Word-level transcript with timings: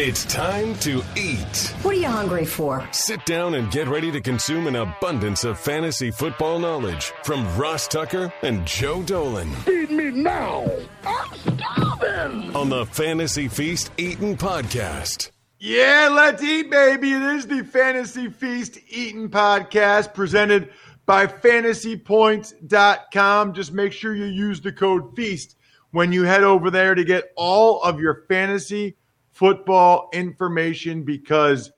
It's 0.00 0.24
time 0.26 0.76
to 0.76 1.02
eat. 1.16 1.74
What 1.82 1.96
are 1.96 1.98
you 1.98 2.06
hungry 2.06 2.44
for? 2.44 2.86
Sit 2.92 3.26
down 3.26 3.56
and 3.56 3.68
get 3.72 3.88
ready 3.88 4.12
to 4.12 4.20
consume 4.20 4.68
an 4.68 4.76
abundance 4.76 5.42
of 5.42 5.58
fantasy 5.58 6.12
football 6.12 6.60
knowledge 6.60 7.06
from 7.24 7.44
Ross 7.56 7.88
Tucker 7.88 8.32
and 8.42 8.64
Joe 8.64 9.02
Dolan. 9.02 9.52
Feed 9.64 9.90
me 9.90 10.12
now. 10.12 10.70
I'm 11.04 11.34
starving. 11.34 12.54
On 12.54 12.68
the 12.68 12.86
Fantasy 12.86 13.48
Feast 13.48 13.90
Eating 13.96 14.36
Podcast. 14.36 15.32
Yeah, 15.58 16.10
let's 16.12 16.44
eat, 16.44 16.70
baby. 16.70 17.10
It 17.10 17.22
is 17.22 17.48
the 17.48 17.64
Fantasy 17.64 18.28
Feast 18.28 18.78
Eating 18.86 19.28
Podcast 19.28 20.14
presented 20.14 20.70
by 21.06 21.26
fantasypoints.com. 21.26 23.52
Just 23.52 23.72
make 23.72 23.92
sure 23.92 24.14
you 24.14 24.26
use 24.26 24.60
the 24.60 24.70
code 24.70 25.16
FEAST 25.16 25.56
when 25.90 26.12
you 26.12 26.22
head 26.22 26.44
over 26.44 26.70
there 26.70 26.94
to 26.94 27.02
get 27.02 27.32
all 27.34 27.82
of 27.82 27.98
your 27.98 28.22
fantasy 28.28 28.94
football 29.38 30.10
information 30.12 31.04
because 31.04 31.70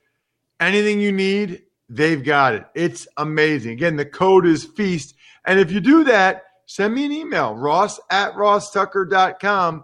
anything 0.59 0.99
you 0.99 1.11
need, 1.11 1.61
they've 1.89 2.23
got 2.23 2.55
it. 2.55 2.65
It's 2.73 3.07
amazing. 3.17 3.73
Again, 3.73 3.95
the 3.95 4.05
code 4.05 4.47
is 4.47 4.65
FEAST. 4.65 5.13
And 5.45 5.59
if 5.59 5.71
you 5.71 5.79
do 5.79 6.03
that, 6.05 6.43
send 6.65 6.95
me 6.95 7.05
an 7.05 7.11
email, 7.11 7.53
ross 7.53 7.99
at 8.09 8.33
rosstucker.com. 8.33 9.83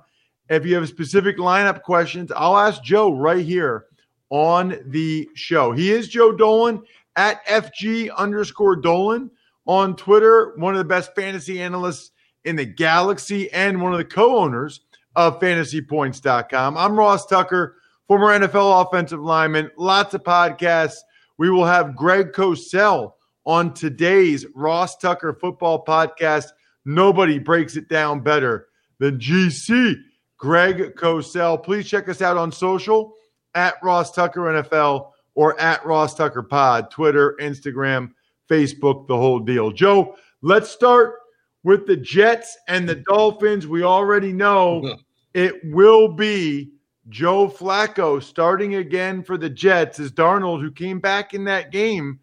If 0.50 0.66
you 0.66 0.74
have 0.74 0.88
specific 0.88 1.38
lineup 1.38 1.84
questions, 1.84 2.32
I'll 2.36 2.58
ask 2.58 2.82
Joe 2.82 3.14
right 3.14 3.46
here 3.46 3.86
on 4.32 4.80
the 4.88 5.30
show. 5.36 5.72
He 5.72 5.92
is 5.92 6.08
Joe 6.08 6.32
Dolan 6.32 6.82
at 7.16 7.46
FG 7.46 8.10
underscore 8.16 8.78
Dolan 8.78 9.30
on 9.68 9.96
Twitter, 9.96 10.54
one 10.56 10.74
of 10.74 10.80
the 10.80 10.86
best 10.86 11.14
fantasy 11.14 11.62
analysts 11.62 12.12
in 12.44 12.56
the 12.56 12.66
galaxy 12.66 13.52
and 13.52 13.82
one 13.82 13.92
of 13.92 14.00
the 14.00 14.06
co 14.06 14.38
owners 14.38 14.80
of 15.18 15.40
fantasypoints.com. 15.40 16.78
I'm 16.78 16.98
Ross 16.98 17.26
Tucker, 17.26 17.78
former 18.08 18.28
NFL 18.28 18.86
offensive 18.86 19.20
lineman, 19.20 19.72
lots 19.76 20.14
of 20.14 20.24
podcasts. 20.24 21.00
We 21.40 21.50
will 21.50 21.66
have 21.66 21.96
Greg 21.96 22.32
Cosell 22.32 23.14
on 23.44 23.74
today's 23.74 24.46
Ross 24.54 24.96
Tucker 24.98 25.34
football 25.34 25.84
podcast. 25.84 26.46
Nobody 26.86 27.40
breaks 27.40 27.76
it 27.76 27.90
down 27.90 28.22
better 28.22 28.68
than 29.00 29.18
GC 29.18 29.96
Greg 30.38 30.96
Cosell. 30.96 31.64
Please 31.64 31.90
check 31.90 32.08
us 32.10 32.22
out 32.22 32.38
on 32.38 32.52
social 32.52 33.14
at 33.56 33.74
Ross 33.82 34.12
Tucker 34.12 34.42
NFL 34.42 35.12
or 35.34 35.60
at 35.60 35.84
Ross 35.84 36.14
Tucker 36.14 36.44
Pod, 36.44 36.92
Twitter, 36.92 37.36
Instagram, 37.42 38.12
Facebook, 38.48 39.08
the 39.08 39.18
whole 39.18 39.40
deal. 39.40 39.72
Joe, 39.72 40.16
let's 40.44 40.70
start 40.70 41.16
with 41.64 41.88
the 41.88 41.98
Jets 41.98 42.56
and 42.68 42.88
the 42.88 43.04
Dolphins. 43.08 43.66
We 43.66 43.82
already 43.84 44.32
know 44.32 44.96
it 45.38 45.64
will 45.66 46.08
be 46.08 46.72
Joe 47.10 47.48
Flacco 47.48 48.22
starting 48.24 48.74
again 48.76 49.22
for 49.22 49.38
the 49.38 49.52
Jets 49.52 50.00
as 50.00 50.12
Darnold, 50.12 50.62
who 50.62 50.72
came 50.72 51.00
back 51.00 51.36
in 51.36 51.44
that 51.44 51.72
game 51.72 52.20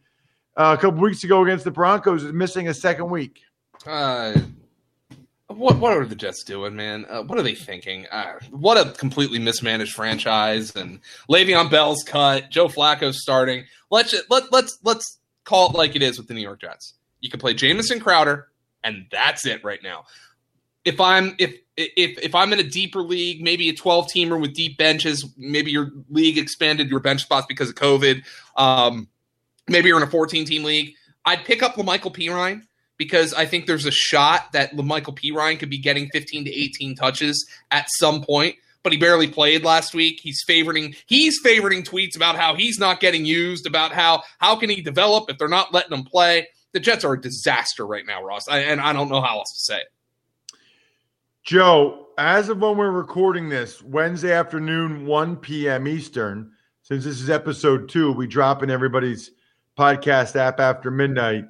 uh, 0.56 0.74
a 0.76 0.80
couple 0.80 1.00
weeks 1.00 1.22
ago 1.22 1.44
against 1.44 1.62
the 1.62 1.70
Broncos, 1.70 2.24
is 2.24 2.32
missing 2.32 2.66
a 2.66 2.74
second 2.74 3.08
week. 3.08 3.40
Uh, 3.86 4.36
what 5.46 5.78
what 5.78 5.96
are 5.96 6.04
the 6.04 6.16
Jets 6.16 6.42
doing, 6.42 6.74
man? 6.74 7.06
Uh, 7.08 7.22
what 7.22 7.38
are 7.38 7.42
they 7.42 7.54
thinking? 7.54 8.06
Uh, 8.10 8.32
what 8.50 8.76
a 8.76 8.90
completely 8.90 9.38
mismanaged 9.38 9.94
franchise. 9.94 10.74
And 10.74 10.98
Le'Veon 11.30 11.70
Bell's 11.70 12.02
cut. 12.02 12.50
Joe 12.50 12.66
Flacco's 12.66 13.22
starting. 13.22 13.64
Let's 13.92 14.12
let 14.28 14.50
let's 14.50 14.80
let's 14.82 15.20
call 15.44 15.70
it 15.70 15.76
like 15.76 15.94
it 15.94 16.02
is 16.02 16.18
with 16.18 16.26
the 16.26 16.34
New 16.34 16.42
York 16.42 16.62
Jets. 16.62 16.94
You 17.20 17.30
can 17.30 17.38
play 17.38 17.54
Jamison 17.54 18.00
Crowder, 18.00 18.48
and 18.82 19.06
that's 19.12 19.46
it 19.46 19.62
right 19.62 19.82
now. 19.84 20.04
If 20.84 21.00
I'm 21.00 21.34
if 21.38 21.56
if 21.76 22.18
if 22.18 22.34
I'm 22.34 22.52
in 22.52 22.60
a 22.60 22.64
deeper 22.64 23.00
league, 23.00 23.42
maybe 23.42 23.68
a 23.68 23.74
12 23.74 24.06
teamer 24.06 24.40
with 24.40 24.54
deep 24.54 24.78
benches, 24.78 25.26
maybe 25.36 25.70
your 25.70 25.90
league 26.08 26.38
expanded 26.38 26.88
your 26.88 27.00
bench 27.00 27.22
spots 27.22 27.46
because 27.46 27.68
of 27.68 27.74
COVID. 27.74 28.22
Um, 28.56 29.08
maybe 29.68 29.88
you're 29.88 29.96
in 29.96 30.02
a 30.02 30.10
14 30.10 30.44
team 30.44 30.64
league. 30.64 30.94
I'd 31.24 31.44
pick 31.44 31.62
up 31.62 31.74
La'Mical 31.74 32.14
Perine 32.14 32.62
because 32.96 33.34
I 33.34 33.46
think 33.46 33.66
there's 33.66 33.86
a 33.86 33.90
shot 33.90 34.52
that 34.52 34.72
La'Mical 34.72 35.18
Perine 35.18 35.58
could 35.58 35.70
be 35.70 35.78
getting 35.78 36.08
15 36.10 36.44
to 36.44 36.50
18 36.50 36.94
touches 36.94 37.46
at 37.70 37.86
some 37.98 38.22
point. 38.22 38.56
But 38.82 38.92
he 38.92 38.98
barely 38.98 39.28
played 39.28 39.64
last 39.64 39.94
week. 39.94 40.20
He's 40.22 40.44
favoriting 40.46 40.94
he's 41.06 41.42
favoriting 41.42 41.88
tweets 41.88 42.16
about 42.16 42.36
how 42.36 42.54
he's 42.54 42.78
not 42.78 43.00
getting 43.00 43.24
used, 43.24 43.66
about 43.66 43.92
how 43.92 44.22
how 44.38 44.56
can 44.56 44.68
he 44.68 44.82
develop 44.82 45.30
if 45.30 45.38
they're 45.38 45.48
not 45.48 45.72
letting 45.72 45.96
him 45.96 46.04
play. 46.04 46.48
The 46.72 46.80
Jets 46.80 47.02
are 47.02 47.14
a 47.14 47.20
disaster 47.20 47.86
right 47.86 48.04
now, 48.04 48.22
Ross, 48.22 48.46
I, 48.46 48.58
and 48.58 48.80
I 48.80 48.92
don't 48.92 49.08
know 49.08 49.22
how 49.22 49.38
else 49.38 49.52
to 49.54 49.72
say 49.72 49.78
it. 49.78 49.86
Joe, 51.44 52.06
as 52.16 52.48
of 52.48 52.62
when 52.62 52.78
we're 52.78 52.90
recording 52.90 53.50
this, 53.50 53.82
Wednesday 53.82 54.32
afternoon, 54.32 55.04
1 55.04 55.36
p.m. 55.36 55.86
Eastern, 55.86 56.50
since 56.80 57.04
this 57.04 57.20
is 57.20 57.28
episode 57.28 57.90
two, 57.90 58.12
we 58.12 58.26
drop 58.26 58.62
in 58.62 58.70
everybody's 58.70 59.30
podcast 59.78 60.36
app 60.36 60.58
after 60.58 60.90
midnight. 60.90 61.44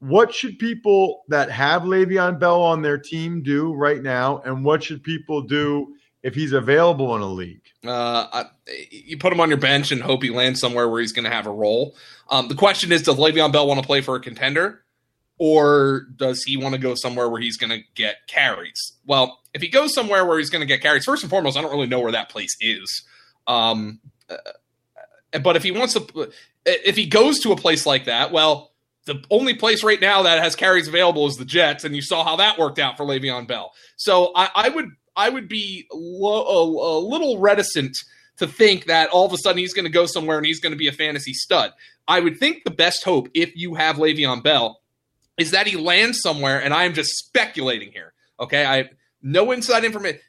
What 0.00 0.34
should 0.34 0.58
people 0.58 1.24
that 1.28 1.50
have 1.50 1.82
Le'Veon 1.82 2.38
Bell 2.38 2.60
on 2.60 2.82
their 2.82 2.98
team 2.98 3.42
do 3.42 3.72
right 3.72 4.02
now? 4.02 4.42
And 4.44 4.62
what 4.62 4.82
should 4.84 5.02
people 5.02 5.40
do 5.40 5.94
if 6.22 6.34
he's 6.34 6.52
available 6.52 7.16
in 7.16 7.22
a 7.22 7.32
league? 7.32 7.62
Uh, 7.86 8.44
you 8.90 9.16
put 9.16 9.32
him 9.32 9.40
on 9.40 9.48
your 9.48 9.56
bench 9.56 9.92
and 9.92 10.02
hope 10.02 10.24
he 10.24 10.30
lands 10.30 10.60
somewhere 10.60 10.90
where 10.90 11.00
he's 11.00 11.12
going 11.12 11.24
to 11.24 11.30
have 11.30 11.46
a 11.46 11.52
role. 11.52 11.96
Um, 12.28 12.48
the 12.48 12.54
question 12.54 12.92
is, 12.92 13.04
does 13.04 13.16
Le'Veon 13.16 13.50
Bell 13.50 13.66
want 13.66 13.80
to 13.80 13.86
play 13.86 14.02
for 14.02 14.14
a 14.14 14.20
contender? 14.20 14.82
Or 15.38 16.06
does 16.16 16.42
he 16.44 16.56
want 16.56 16.74
to 16.74 16.80
go 16.80 16.94
somewhere 16.94 17.28
where 17.28 17.40
he's 17.40 17.56
going 17.56 17.70
to 17.70 17.80
get 17.94 18.26
carries? 18.26 18.92
Well, 19.04 19.40
if 19.52 19.62
he 19.62 19.68
goes 19.68 19.94
somewhere 19.94 20.24
where 20.24 20.38
he's 20.38 20.50
going 20.50 20.60
to 20.60 20.66
get 20.66 20.80
carries, 20.80 21.04
first 21.04 21.22
and 21.22 21.30
foremost, 21.30 21.56
I 21.56 21.62
don't 21.62 21.70
really 21.70 21.86
know 21.86 22.00
where 22.00 22.12
that 22.12 22.30
place 22.30 22.56
is. 22.60 23.02
Um, 23.46 24.00
uh, 24.28 24.36
but 25.42 25.56
if 25.56 25.62
he 25.62 25.70
wants 25.70 25.94
to, 25.94 26.30
if 26.64 26.96
he 26.96 27.06
goes 27.06 27.40
to 27.40 27.52
a 27.52 27.56
place 27.56 27.84
like 27.86 28.06
that, 28.06 28.32
well, 28.32 28.72
the 29.04 29.22
only 29.30 29.54
place 29.54 29.84
right 29.84 30.00
now 30.00 30.22
that 30.22 30.42
has 30.42 30.56
carries 30.56 30.88
available 30.88 31.26
is 31.26 31.36
the 31.36 31.44
Jets, 31.44 31.84
and 31.84 31.94
you 31.94 32.02
saw 32.02 32.24
how 32.24 32.36
that 32.36 32.58
worked 32.58 32.78
out 32.78 32.96
for 32.96 33.04
Le'Veon 33.04 33.46
Bell. 33.46 33.72
So 33.96 34.32
I, 34.34 34.50
I 34.54 34.68
would, 34.70 34.88
I 35.14 35.28
would 35.28 35.48
be 35.48 35.86
lo- 35.92 36.44
a, 36.44 36.98
a 36.98 37.00
little 37.06 37.38
reticent 37.38 37.96
to 38.38 38.46
think 38.46 38.86
that 38.86 39.08
all 39.10 39.24
of 39.24 39.32
a 39.32 39.38
sudden 39.38 39.58
he's 39.58 39.74
going 39.74 39.84
to 39.84 39.92
go 39.92 40.06
somewhere 40.06 40.38
and 40.38 40.46
he's 40.46 40.60
going 40.60 40.72
to 40.72 40.78
be 40.78 40.88
a 40.88 40.92
fantasy 40.92 41.32
stud. 41.32 41.72
I 42.08 42.20
would 42.20 42.38
think 42.38 42.64
the 42.64 42.70
best 42.70 43.04
hope, 43.04 43.28
if 43.32 43.56
you 43.56 43.74
have 43.74 43.96
Le'Veon 43.96 44.42
Bell, 44.42 44.80
is 45.38 45.50
that 45.50 45.66
he 45.66 45.76
lands 45.76 46.20
somewhere, 46.20 46.62
and 46.62 46.72
I 46.72 46.84
am 46.84 46.94
just 46.94 47.10
speculating 47.16 47.92
here. 47.92 48.12
Okay, 48.40 48.64
I 48.64 48.76
have 48.78 48.88
no 49.22 49.52
inside 49.52 49.84
information. 49.84 50.20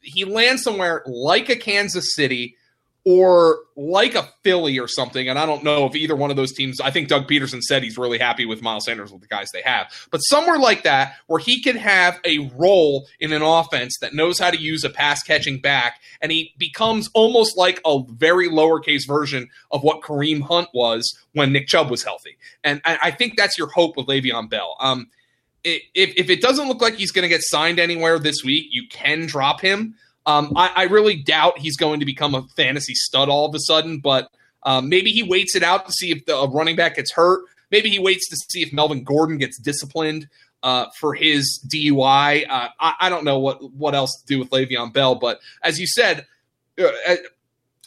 He 0.00 0.24
lands 0.24 0.62
somewhere 0.62 1.02
like 1.06 1.48
a 1.48 1.56
Kansas 1.56 2.14
City 2.14 2.56
or 3.04 3.58
like 3.76 4.14
a 4.14 4.28
Philly 4.42 4.78
or 4.78 4.88
something. 4.88 5.28
And 5.28 5.38
I 5.38 5.44
don't 5.44 5.62
know 5.62 5.84
if 5.84 5.94
either 5.94 6.16
one 6.16 6.30
of 6.30 6.36
those 6.36 6.52
teams, 6.52 6.80
I 6.80 6.90
think 6.90 7.08
Doug 7.08 7.28
Pederson 7.28 7.60
said 7.60 7.82
he's 7.82 7.98
really 7.98 8.18
happy 8.18 8.46
with 8.46 8.62
Miles 8.62 8.86
Sanders 8.86 9.12
with 9.12 9.20
the 9.20 9.26
guys 9.26 9.50
they 9.52 9.60
have. 9.62 9.92
But 10.10 10.18
somewhere 10.18 10.58
like 10.58 10.84
that, 10.84 11.16
where 11.26 11.38
he 11.38 11.62
can 11.62 11.76
have 11.76 12.18
a 12.24 12.50
role 12.56 13.06
in 13.20 13.32
an 13.32 13.42
offense 13.42 13.98
that 14.00 14.14
knows 14.14 14.38
how 14.38 14.50
to 14.50 14.58
use 14.58 14.84
a 14.84 14.90
pass 14.90 15.22
catching 15.22 15.60
back, 15.60 16.00
and 16.22 16.32
he 16.32 16.54
becomes 16.56 17.10
almost 17.12 17.58
like 17.58 17.80
a 17.84 18.00
very 18.08 18.48
lowercase 18.48 19.06
version 19.06 19.48
of 19.70 19.82
what 19.82 20.00
Kareem 20.00 20.40
Hunt 20.40 20.68
was 20.72 21.18
when 21.32 21.52
Nick 21.52 21.66
Chubb 21.66 21.90
was 21.90 22.04
healthy. 22.04 22.38
And 22.62 22.80
I 22.84 23.10
think 23.10 23.36
that's 23.36 23.58
your 23.58 23.68
hope 23.68 23.96
with 23.96 24.06
Le'Veon 24.06 24.48
Bell. 24.48 24.76
Um, 24.80 25.10
if, 25.62 25.82
if 25.94 26.30
it 26.30 26.40
doesn't 26.40 26.68
look 26.68 26.80
like 26.80 26.94
he's 26.94 27.10
going 27.10 27.24
to 27.24 27.28
get 27.28 27.42
signed 27.42 27.78
anywhere 27.78 28.18
this 28.18 28.42
week, 28.44 28.68
you 28.70 28.86
can 28.88 29.26
drop 29.26 29.60
him. 29.60 29.96
Um, 30.26 30.52
I, 30.56 30.70
I, 30.74 30.82
really 30.84 31.16
doubt 31.16 31.58
he's 31.58 31.76
going 31.76 32.00
to 32.00 32.06
become 32.06 32.34
a 32.34 32.46
fantasy 32.56 32.94
stud 32.94 33.28
all 33.28 33.46
of 33.46 33.54
a 33.54 33.58
sudden, 33.58 33.98
but 33.98 34.30
um, 34.62 34.88
maybe 34.88 35.10
he 35.10 35.22
waits 35.22 35.54
it 35.54 35.62
out 35.62 35.86
to 35.86 35.92
see 35.92 36.12
if 36.12 36.24
the 36.24 36.48
running 36.48 36.76
back 36.76 36.96
gets 36.96 37.12
hurt. 37.12 37.42
Maybe 37.70 37.90
he 37.90 37.98
waits 37.98 38.28
to 38.30 38.36
see 38.36 38.62
if 38.62 38.72
Melvin 38.72 39.04
Gordon 39.04 39.36
gets 39.36 39.58
disciplined 39.58 40.28
uh, 40.62 40.86
for 40.98 41.14
his 41.14 41.62
DUI. 41.68 42.46
Uh, 42.48 42.68
I, 42.80 42.94
I, 43.00 43.08
don't 43.10 43.24
know 43.24 43.38
what 43.38 43.70
what 43.74 43.94
else 43.94 44.18
to 44.20 44.26
do 44.26 44.38
with 44.38 44.48
Le'Veon 44.50 44.94
Bell, 44.94 45.14
but 45.14 45.40
as 45.62 45.78
you 45.78 45.86
said, 45.86 46.26
uh, 46.82 47.16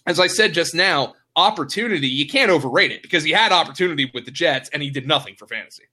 as 0.05 0.19
I 0.19 0.27
said 0.27 0.53
just 0.53 0.75
now, 0.75 1.15
opportunity 1.35 2.07
you 2.07 2.27
can't 2.27 2.51
overrate 2.51 2.91
it 2.91 3.01
because 3.01 3.23
he 3.23 3.31
had 3.31 3.51
opportunity 3.51 4.11
with 4.13 4.25
the 4.25 4.31
Jets 4.31 4.69
and 4.73 4.83
he 4.83 4.91
did 4.91 5.07
nothing 5.07 5.35
for 5.35 5.47
fantasy. 5.47 5.83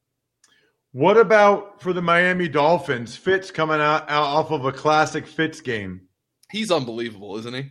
What 0.93 1.17
about 1.17 1.81
for 1.81 1.93
the 1.93 2.03
Miami 2.03 2.49
Dolphins? 2.49 3.17
Fitz 3.17 3.51
coming 3.51 3.81
out, 3.81 4.09
out 4.09 4.27
off 4.27 4.51
of 4.51 4.65
a 4.65 4.73
classic 4.73 5.27
Fitz 5.27 5.61
game 5.61 6.03
he's 6.51 6.71
unbelievable, 6.71 7.37
isn't 7.39 7.55
he? 7.55 7.71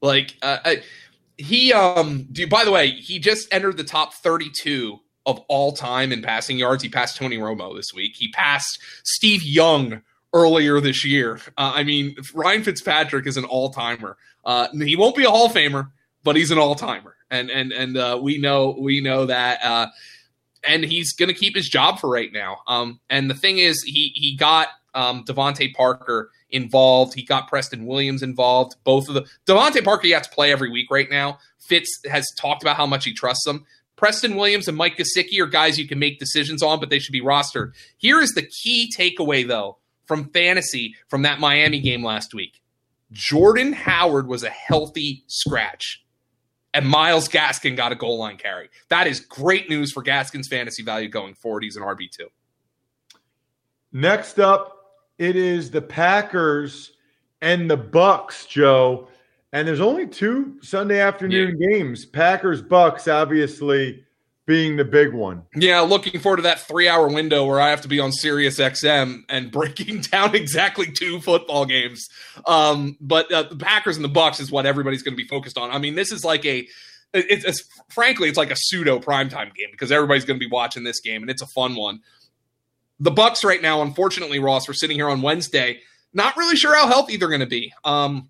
Like, 0.00 0.36
uh, 0.42 0.58
I, 0.64 0.82
he 1.36 1.72
um. 1.72 2.28
Do 2.32 2.46
by 2.46 2.64
the 2.64 2.70
way, 2.70 2.90
he 2.90 3.18
just 3.18 3.52
entered 3.52 3.76
the 3.76 3.84
top 3.84 4.14
thirty-two 4.14 5.00
of 5.26 5.40
all 5.48 5.72
time 5.72 6.12
in 6.12 6.22
passing 6.22 6.58
yards. 6.58 6.82
He 6.82 6.88
passed 6.88 7.16
Tony 7.16 7.36
Romo 7.36 7.76
this 7.76 7.92
week. 7.94 8.14
He 8.16 8.30
passed 8.30 8.78
Steve 9.04 9.42
Young 9.42 10.02
earlier 10.32 10.80
this 10.80 11.04
year. 11.04 11.40
Uh, 11.56 11.72
I 11.74 11.84
mean, 11.84 12.16
Ryan 12.34 12.62
Fitzpatrick 12.62 13.26
is 13.26 13.36
an 13.36 13.44
all-timer. 13.44 14.16
Uh, 14.44 14.68
he 14.72 14.96
won't 14.96 15.16
be 15.16 15.24
a 15.24 15.30
Hall 15.30 15.46
of 15.46 15.52
Famer, 15.52 15.90
but 16.22 16.36
he's 16.36 16.50
an 16.50 16.58
all-timer, 16.58 17.16
and 17.30 17.50
and 17.50 17.72
and 17.72 17.96
uh, 17.96 18.18
we 18.20 18.38
know 18.38 18.76
we 18.78 19.00
know 19.00 19.26
that. 19.26 19.64
Uh, 19.64 19.86
and 20.64 20.84
he's 20.84 21.12
going 21.12 21.28
to 21.28 21.34
keep 21.34 21.54
his 21.54 21.68
job 21.68 21.98
for 21.98 22.10
right 22.10 22.32
now. 22.32 22.58
Um, 22.66 23.00
and 23.08 23.30
the 23.30 23.34
thing 23.34 23.58
is, 23.58 23.82
he 23.82 24.12
he 24.14 24.36
got 24.36 24.68
um, 24.94 25.24
DeVante 25.24 25.74
Parker 25.74 26.30
involved. 26.50 27.14
He 27.14 27.22
got 27.22 27.48
Preston 27.48 27.86
Williams 27.86 28.22
involved. 28.22 28.76
Both 28.84 29.08
of 29.08 29.14
the 29.14 29.26
DeVante 29.46 29.84
Parker, 29.84 30.06
you 30.06 30.14
have 30.14 30.22
to 30.22 30.30
play 30.30 30.52
every 30.52 30.70
week 30.70 30.90
right 30.90 31.10
now. 31.10 31.38
Fitz 31.58 32.00
has 32.10 32.26
talked 32.38 32.62
about 32.62 32.76
how 32.76 32.86
much 32.86 33.04
he 33.04 33.12
trusts 33.12 33.44
them. 33.44 33.66
Preston 33.96 34.36
Williams 34.36 34.68
and 34.68 34.76
Mike 34.76 34.96
Gesicki 34.96 35.40
are 35.40 35.46
guys 35.46 35.78
you 35.78 35.88
can 35.88 35.98
make 35.98 36.20
decisions 36.20 36.62
on, 36.62 36.78
but 36.78 36.88
they 36.88 37.00
should 37.00 37.12
be 37.12 37.20
rostered. 37.20 37.72
Here 37.96 38.20
is 38.20 38.30
the 38.30 38.46
key 38.62 38.90
takeaway, 38.96 39.46
though, 39.46 39.78
from 40.06 40.30
fantasy 40.30 40.94
from 41.08 41.22
that 41.22 41.40
Miami 41.40 41.80
game 41.80 42.04
last 42.04 42.32
week. 42.32 42.62
Jordan 43.10 43.72
Howard 43.72 44.28
was 44.28 44.44
a 44.44 44.50
healthy 44.50 45.24
scratch, 45.26 46.04
and 46.72 46.86
Myles 46.86 47.28
Gaskin 47.28 47.76
got 47.76 47.90
a 47.90 47.96
goal 47.96 48.18
line 48.18 48.36
carry. 48.36 48.70
That 48.88 49.08
is 49.08 49.18
great 49.18 49.68
news 49.68 49.90
for 49.90 50.04
Gaskin's 50.04 50.48
fantasy 50.48 50.84
value 50.84 51.08
going 51.08 51.34
forward. 51.34 51.64
He's 51.64 51.76
an 51.76 51.82
RB2. 51.82 52.26
Next 53.92 54.38
up, 54.38 54.77
it 55.18 55.36
is 55.36 55.70
the 55.70 55.82
Packers 55.82 56.92
and 57.40 57.70
the 57.70 57.76
Bucks, 57.76 58.46
Joe. 58.46 59.08
And 59.52 59.66
there's 59.66 59.80
only 59.80 60.06
two 60.06 60.58
Sunday 60.62 61.00
afternoon 61.00 61.56
yeah. 61.58 61.68
games. 61.68 62.04
Packers 62.04 62.60
Bucks 62.60 63.08
obviously 63.08 64.04
being 64.46 64.76
the 64.76 64.84
big 64.84 65.12
one. 65.12 65.42
Yeah, 65.54 65.80
looking 65.80 66.20
forward 66.20 66.38
to 66.38 66.42
that 66.44 66.56
3-hour 66.56 67.08
window 67.08 67.44
where 67.44 67.60
I 67.60 67.68
have 67.68 67.82
to 67.82 67.88
be 67.88 68.00
on 68.00 68.12
Sirius 68.12 68.58
XM 68.58 69.22
and 69.28 69.50
breaking 69.52 70.00
down 70.00 70.34
exactly 70.34 70.90
two 70.90 71.20
football 71.20 71.66
games. 71.66 72.08
Um, 72.46 72.96
but 73.00 73.30
uh, 73.30 73.44
the 73.44 73.56
Packers 73.56 73.96
and 73.96 74.04
the 74.04 74.10
Bucks 74.10 74.40
is 74.40 74.50
what 74.50 74.66
everybody's 74.66 75.02
going 75.02 75.16
to 75.16 75.22
be 75.22 75.28
focused 75.28 75.58
on. 75.58 75.70
I 75.70 75.78
mean, 75.78 75.94
this 75.94 76.12
is 76.12 76.24
like 76.24 76.44
a 76.46 76.66
it's, 77.14 77.44
it's 77.44 77.64
frankly 77.90 78.28
it's 78.28 78.36
like 78.36 78.50
a 78.50 78.56
pseudo 78.56 78.98
primetime 78.98 79.54
game 79.54 79.68
because 79.70 79.90
everybody's 79.90 80.24
going 80.24 80.38
to 80.38 80.44
be 80.44 80.50
watching 80.50 80.84
this 80.84 81.00
game 81.00 81.22
and 81.22 81.30
it's 81.30 81.42
a 81.42 81.46
fun 81.46 81.74
one. 81.74 82.00
The 83.00 83.10
Bucks 83.10 83.44
right 83.44 83.62
now, 83.62 83.82
unfortunately, 83.82 84.38
Ross, 84.38 84.66
we're 84.66 84.74
sitting 84.74 84.96
here 84.96 85.08
on 85.08 85.22
Wednesday, 85.22 85.80
not 86.12 86.36
really 86.36 86.56
sure 86.56 86.74
how 86.74 86.88
healthy 86.88 87.16
they're 87.16 87.28
going 87.28 87.40
to 87.40 87.46
be. 87.46 87.72
Um, 87.84 88.28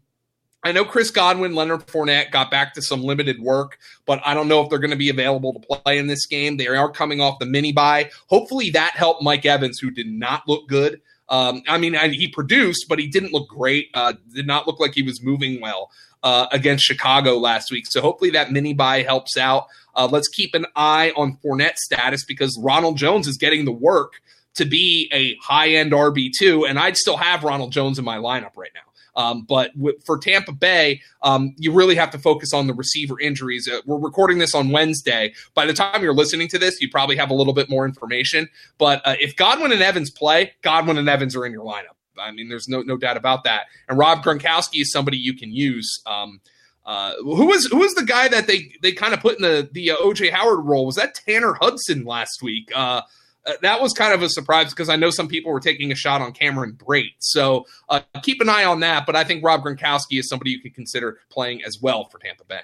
I 0.64 0.72
know 0.72 0.84
Chris 0.84 1.10
Godwin, 1.10 1.54
Leonard 1.54 1.86
Fournette 1.86 2.32
got 2.32 2.50
back 2.50 2.74
to 2.74 2.82
some 2.82 3.02
limited 3.02 3.40
work, 3.40 3.78
but 4.06 4.20
I 4.24 4.34
don't 4.34 4.48
know 4.48 4.60
if 4.60 4.68
they're 4.68 4.80
going 4.80 4.90
to 4.90 4.96
be 4.96 5.08
available 5.08 5.52
to 5.54 5.60
play 5.60 5.98
in 5.98 6.08
this 6.08 6.26
game. 6.26 6.56
They 6.56 6.66
are 6.66 6.90
coming 6.90 7.20
off 7.20 7.38
the 7.38 7.46
mini 7.46 7.72
bye. 7.72 8.10
Hopefully 8.26 8.70
that 8.70 8.92
helped 8.92 9.22
Mike 9.22 9.46
Evans, 9.46 9.78
who 9.78 9.90
did 9.90 10.08
not 10.08 10.42
look 10.48 10.68
good. 10.68 11.00
Um, 11.28 11.62
I 11.68 11.78
mean, 11.78 11.94
he 12.12 12.26
produced, 12.26 12.86
but 12.88 12.98
he 12.98 13.06
didn't 13.06 13.32
look 13.32 13.48
great. 13.48 13.88
Uh, 13.94 14.14
did 14.34 14.46
not 14.46 14.66
look 14.66 14.80
like 14.80 14.94
he 14.94 15.02
was 15.02 15.22
moving 15.22 15.60
well 15.60 15.90
uh, 16.22 16.46
against 16.50 16.84
Chicago 16.84 17.38
last 17.38 17.70
week. 17.70 17.86
So 17.86 18.00
hopefully 18.00 18.30
that 18.30 18.50
mini 18.50 18.74
bye 18.74 19.02
helps 19.02 19.36
out. 19.36 19.66
Uh, 19.94 20.08
let's 20.10 20.28
keep 20.28 20.54
an 20.54 20.66
eye 20.74 21.12
on 21.16 21.38
Fournette's 21.44 21.84
status 21.84 22.24
because 22.24 22.58
Ronald 22.62 22.96
Jones 22.96 23.28
is 23.28 23.36
getting 23.36 23.64
the 23.64 23.72
work 23.72 24.20
to 24.58 24.64
be 24.64 25.10
a 25.12 25.34
high 25.36 25.70
end 25.70 25.92
RB2, 25.92 26.68
and 26.68 26.78
I'd 26.78 26.96
still 26.96 27.16
have 27.16 27.42
Ronald 27.42 27.72
Jones 27.72 27.98
in 27.98 28.04
my 28.04 28.18
lineup 28.18 28.56
right 28.56 28.70
now. 28.74 28.82
Um, 29.16 29.42
but 29.48 29.74
w- 29.74 29.98
for 30.06 30.16
Tampa 30.16 30.52
Bay, 30.52 31.00
um, 31.22 31.54
you 31.58 31.72
really 31.72 31.96
have 31.96 32.10
to 32.10 32.18
focus 32.18 32.54
on 32.54 32.68
the 32.68 32.74
receiver 32.74 33.18
injuries. 33.18 33.68
Uh, 33.68 33.80
we're 33.84 33.98
recording 33.98 34.38
this 34.38 34.54
on 34.54 34.70
Wednesday. 34.70 35.34
By 35.54 35.66
the 35.66 35.72
time 35.72 36.02
you're 36.02 36.14
listening 36.14 36.46
to 36.48 36.58
this, 36.58 36.80
you 36.80 36.88
probably 36.88 37.16
have 37.16 37.30
a 37.30 37.34
little 37.34 37.52
bit 37.52 37.68
more 37.68 37.84
information. 37.84 38.48
But 38.78 39.02
uh, 39.04 39.16
if 39.18 39.34
Godwin 39.34 39.72
and 39.72 39.82
Evans 39.82 40.10
play, 40.10 40.52
Godwin 40.62 40.98
and 40.98 41.08
Evans 41.08 41.34
are 41.34 41.44
in 41.44 41.52
your 41.52 41.64
lineup. 41.64 41.96
I 42.20 42.30
mean, 42.30 42.48
there's 42.48 42.68
no 42.68 42.82
no 42.82 42.96
doubt 42.96 43.16
about 43.16 43.44
that. 43.44 43.66
And 43.88 43.98
Rob 43.98 44.24
Gronkowski 44.24 44.82
is 44.82 44.92
somebody 44.92 45.16
you 45.16 45.34
can 45.34 45.52
use. 45.52 46.00
Um, 46.06 46.40
uh, 46.84 47.14
who 47.22 47.46
was 47.46 47.66
who 47.66 47.78
was 47.78 47.94
the 47.94 48.04
guy 48.04 48.28
that 48.28 48.46
they 48.46 48.72
they 48.82 48.92
kind 48.92 49.12
of 49.12 49.20
put 49.20 49.36
in 49.36 49.42
the 49.42 49.68
the 49.72 49.90
uh, 49.90 49.96
OJ 49.96 50.32
Howard 50.32 50.64
role? 50.64 50.86
Was 50.86 50.96
that 50.96 51.14
Tanner 51.14 51.54
Hudson 51.54 52.04
last 52.04 52.42
week? 52.42 52.70
Uh, 52.74 53.02
uh, 53.48 53.52
that 53.62 53.80
was 53.80 53.92
kind 53.92 54.12
of 54.12 54.22
a 54.22 54.28
surprise 54.28 54.70
because 54.70 54.88
I 54.88 54.96
know 54.96 55.10
some 55.10 55.28
people 55.28 55.50
were 55.50 55.60
taking 55.60 55.90
a 55.90 55.94
shot 55.94 56.20
on 56.20 56.32
Cameron 56.32 56.72
Brate. 56.76 57.14
So 57.18 57.66
uh, 57.88 58.00
keep 58.22 58.40
an 58.40 58.48
eye 58.48 58.64
on 58.64 58.80
that. 58.80 59.06
But 59.06 59.16
I 59.16 59.24
think 59.24 59.42
Rob 59.42 59.62
Gronkowski 59.62 60.18
is 60.18 60.28
somebody 60.28 60.50
you 60.50 60.60
could 60.60 60.74
consider 60.74 61.18
playing 61.30 61.64
as 61.64 61.78
well 61.80 62.04
for 62.04 62.18
Tampa 62.18 62.44
Bay. 62.44 62.60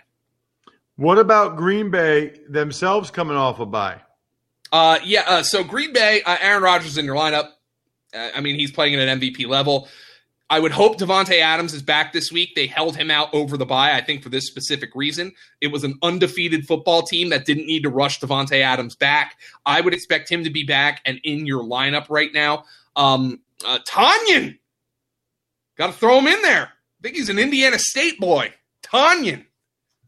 What 0.97 1.19
about 1.19 1.57
Green 1.57 1.91
Bay 1.91 2.39
themselves 2.49 3.11
coming 3.11 3.37
off 3.37 3.59
a 3.59 3.67
bye? 3.67 4.01
Uh, 4.71 4.99
yeah. 5.05 5.25
Uh, 5.27 5.43
so 5.43 5.65
Green 5.65 5.93
Bay, 5.93 6.23
uh, 6.23 6.37
Aaron 6.41 6.63
Rodgers 6.63 6.99
in 6.99 7.05
your 7.05 7.17
lineup. 7.17 7.49
Uh, 8.15 8.31
I 8.35 8.41
mean, 8.41 8.57
he's 8.57 8.71
playing 8.71 8.95
at 8.95 9.09
an 9.09 9.21
MVP 9.21 9.47
level. 9.47 9.89
I 10.55 10.61
would 10.61 10.71
hope 10.71 10.99
Davante 10.99 11.41
Adams 11.41 11.75
is 11.75 11.83
back 11.83 12.13
this 12.13 12.31
week. 12.31 12.55
They 12.55 12.69
held 12.69 12.97
him 12.97 13.11
out 13.11 13.29
over 13.35 13.57
the 13.57 13.67
bye, 13.67 13.93
I 13.93 14.01
think, 14.01 14.23
for 14.23 14.29
this 14.29 14.47
specific 14.47 14.91
reason. 14.95 15.33
It 15.61 15.73
was 15.73 15.83
an 15.83 15.99
undefeated 16.01 16.65
football 16.65 17.03
team 17.03 17.31
that 17.31 17.45
didn't 17.45 17.67
need 17.67 17.83
to 17.83 17.91
rush 17.91 18.21
Davante 18.21 18.61
Adams 18.61 18.95
back. 18.95 19.37
I 19.67 19.81
would 19.81 19.93
expect 19.93 20.31
him 20.31 20.45
to 20.45 20.51
be 20.51 20.63
back 20.63 21.01
and 21.07 21.19
in 21.25 21.45
your 21.45 21.65
lineup 21.65 22.09
right 22.09 22.33
now. 22.33 22.67
Um, 22.95 23.41
uh, 23.67 23.81
Tonyan, 23.85 24.57
got 25.77 25.89
to 25.89 25.93
throw 25.93 26.21
him 26.21 26.29
in 26.29 26.41
there. 26.43 26.67
I 26.67 27.03
think 27.03 27.17
he's 27.17 27.31
an 27.31 27.41
Indiana 27.41 27.81
State 27.81 28.21
boy. 28.21 28.55
Tonyan, 28.85 29.47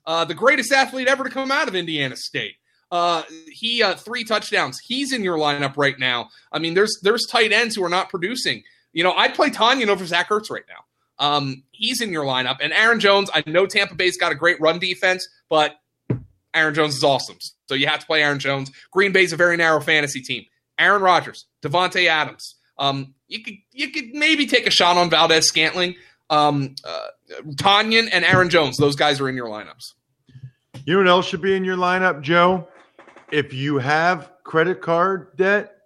uh, 0.04 0.26
the 0.26 0.34
greatest 0.34 0.70
athlete 0.70 1.08
ever 1.08 1.25
to 1.25 1.31
come 1.31 1.50
out 1.50 1.66
of 1.66 1.75
Indiana 1.75 2.14
State. 2.14 2.54
Uh, 2.93 3.25
he 3.50 3.82
uh, 3.82 3.96
three 3.96 4.22
touchdowns. 4.22 4.78
He's 4.78 5.12
in 5.12 5.25
your 5.25 5.38
lineup 5.38 5.76
right 5.76 5.98
now. 5.98 6.28
I 6.52 6.60
mean, 6.60 6.75
there's 6.75 6.96
there's 7.02 7.26
tight 7.28 7.50
ends 7.50 7.75
who 7.75 7.82
are 7.82 7.88
not 7.88 8.10
producing. 8.10 8.62
You 8.96 9.04
know, 9.04 9.12
I'd 9.12 9.34
play 9.34 9.50
Tonyan 9.50 9.88
over 9.88 10.06
Zach 10.06 10.31
Ertz 10.31 10.50
right 10.50 10.64
now. 10.70 11.26
Um, 11.26 11.62
he's 11.72 12.00
in 12.00 12.10
your 12.10 12.25
lineup. 12.25 12.56
And 12.62 12.72
Aaron 12.72 12.98
Jones, 12.98 13.28
I 13.34 13.43
know 13.46 13.66
Tampa 13.66 13.94
Bay's 13.94 14.16
got 14.16 14.32
a 14.32 14.34
great 14.34 14.58
run 14.58 14.78
defense, 14.78 15.28
but 15.50 15.76
Aaron 16.54 16.75
Jones 16.75 16.96
is 16.96 17.04
awesome. 17.04 17.37
So 17.69 17.75
you 17.75 17.88
have 17.88 18.00
to 18.00 18.06
play 18.06 18.22
Aaron 18.22 18.38
Jones. 18.38 18.70
Green 18.90 19.12
Bay's 19.12 19.34
a 19.34 19.37
very 19.37 19.58
narrow 19.58 19.81
fantasy 19.81 20.22
team. 20.22 20.46
Aaron 20.78 21.02
Rodgers, 21.02 21.44
Davante 21.62 22.06
Adams. 22.06 22.54
Um, 22.78 23.14
you 23.28 23.43
could 23.43 23.56
you 23.70 23.90
could 23.90 24.14
maybe 24.14 24.46
take 24.46 24.66
a 24.66 24.70
shot 24.70 24.96
on 24.96 25.10
Valdes-Scantling, 25.10 25.96
Um, 26.31 26.75
uh, 26.82 27.08
Tonyan 27.56 28.08
and 28.10 28.25
Aaron 28.25 28.48
Jones, 28.48 28.78
those 28.78 28.96
guys 28.96 29.20
are 29.20 29.28
in 29.28 29.37
your 29.37 29.48
lineups. 29.48 29.93
You 30.87 30.94
know 30.94 30.98
what 31.00 31.08
else 31.08 31.26
should 31.26 31.43
be 31.43 31.54
in 31.54 31.64
your 31.64 31.76
lineup, 31.76 32.22
Joe? 32.22 32.66
If 33.31 33.52
you 33.52 33.76
have 33.76 34.32
credit 34.43 34.81
card 34.81 35.37
debt, 35.37 35.76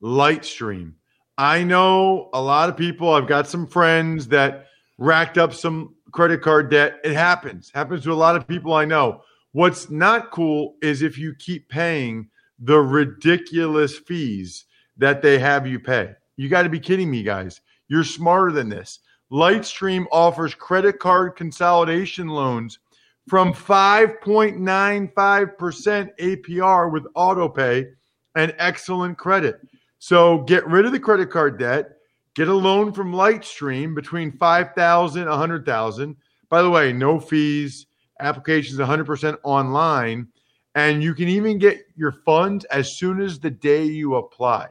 Lightstream. 0.00 0.92
I 1.40 1.64
know 1.64 2.28
a 2.34 2.42
lot 2.42 2.68
of 2.68 2.76
people. 2.76 3.14
I've 3.14 3.26
got 3.26 3.48
some 3.48 3.66
friends 3.66 4.28
that 4.28 4.66
racked 4.98 5.38
up 5.38 5.54
some 5.54 5.94
credit 6.12 6.42
card 6.42 6.70
debt. 6.70 7.00
It 7.02 7.14
happens. 7.14 7.70
Happens 7.72 8.04
to 8.04 8.12
a 8.12 8.14
lot 8.14 8.36
of 8.36 8.46
people 8.46 8.74
I 8.74 8.84
know. 8.84 9.22
What's 9.52 9.88
not 9.88 10.32
cool 10.32 10.74
is 10.82 11.00
if 11.00 11.16
you 11.16 11.34
keep 11.38 11.66
paying 11.70 12.28
the 12.58 12.78
ridiculous 12.78 13.96
fees 13.96 14.66
that 14.98 15.22
they 15.22 15.38
have 15.38 15.66
you 15.66 15.80
pay. 15.80 16.12
You 16.36 16.50
got 16.50 16.64
to 16.64 16.68
be 16.68 16.78
kidding 16.78 17.10
me, 17.10 17.22
guys. 17.22 17.62
You're 17.88 18.04
smarter 18.04 18.52
than 18.52 18.68
this. 18.68 18.98
Lightstream 19.32 20.04
offers 20.12 20.54
credit 20.54 20.98
card 20.98 21.36
consolidation 21.36 22.28
loans 22.28 22.80
from 23.28 23.54
5.95% 23.54 26.10
APR 26.20 26.92
with 26.92 27.04
autopay 27.14 27.90
and 28.34 28.54
excellent 28.58 29.16
credit. 29.16 29.62
So 30.00 30.38
get 30.38 30.66
rid 30.66 30.86
of 30.86 30.92
the 30.92 30.98
credit 30.98 31.30
card 31.30 31.58
debt, 31.58 31.98
get 32.34 32.48
a 32.48 32.54
loan 32.54 32.92
from 32.92 33.12
Lightstream 33.12 33.94
between 33.94 34.32
5,000 34.32 35.28
100,000. 35.28 36.16
By 36.48 36.62
the 36.62 36.70
way, 36.70 36.92
no 36.92 37.20
fees, 37.20 37.86
applications 38.18 38.80
100% 38.80 39.36
online, 39.44 40.26
and 40.74 41.00
you 41.02 41.14
can 41.14 41.28
even 41.28 41.58
get 41.58 41.82
your 41.96 42.12
funds 42.12 42.64
as 42.66 42.96
soon 42.96 43.20
as 43.20 43.38
the 43.38 43.50
day 43.50 43.84
you 43.84 44.14
apply. 44.14 44.68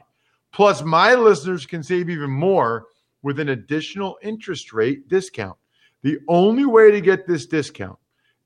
Plus, 0.51 0.81
my 0.81 1.13
listeners 1.13 1.67
can 1.67 1.83
save 1.83 2.09
even 2.09 2.31
more 2.31 2.87
with 3.21 3.39
an 3.39 3.49
additional 3.49 4.17
interest 4.23 4.73
rate 4.73 5.07
discount. 5.07 5.57
The 6.01 6.17
only 6.27 6.65
way 6.65 6.89
to 6.89 7.01
get 7.01 7.27
this 7.27 7.45
discount 7.45 7.99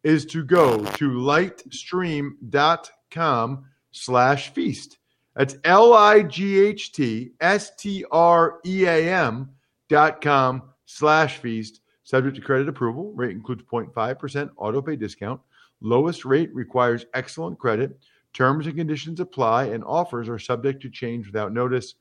is 0.03 0.25
to 0.25 0.43
go 0.43 0.83
to 0.83 1.11
lightstream.com 1.11 3.65
slash 3.91 4.49
feast. 4.49 4.97
That's 5.35 5.57
L 5.63 5.93
I 5.93 6.21
G 6.23 6.59
H 6.59 6.91
T 6.91 7.31
S 7.39 7.75
T 7.75 8.05
R 8.11 8.59
E 8.65 8.85
A 8.85 9.13
M 9.13 9.49
dot 9.89 10.21
com 10.21 10.63
slash 10.85 11.37
feast. 11.37 11.81
Subject 12.03 12.35
to 12.35 12.41
credit 12.41 12.67
approval. 12.67 13.13
Rate 13.13 13.31
includes 13.31 13.63
0.5% 13.63 14.49
auto 14.57 14.81
pay 14.81 14.95
discount. 14.95 15.39
Lowest 15.81 16.25
rate 16.25 16.53
requires 16.53 17.05
excellent 17.13 17.57
credit. 17.57 17.97
Terms 18.33 18.65
and 18.65 18.75
conditions 18.75 19.19
apply, 19.19 19.65
and 19.65 19.83
offers 19.83 20.27
are 20.27 20.39
subject 20.39 20.81
to 20.81 20.89
change 20.89 21.27
without 21.27 21.53
notice. 21.53 21.95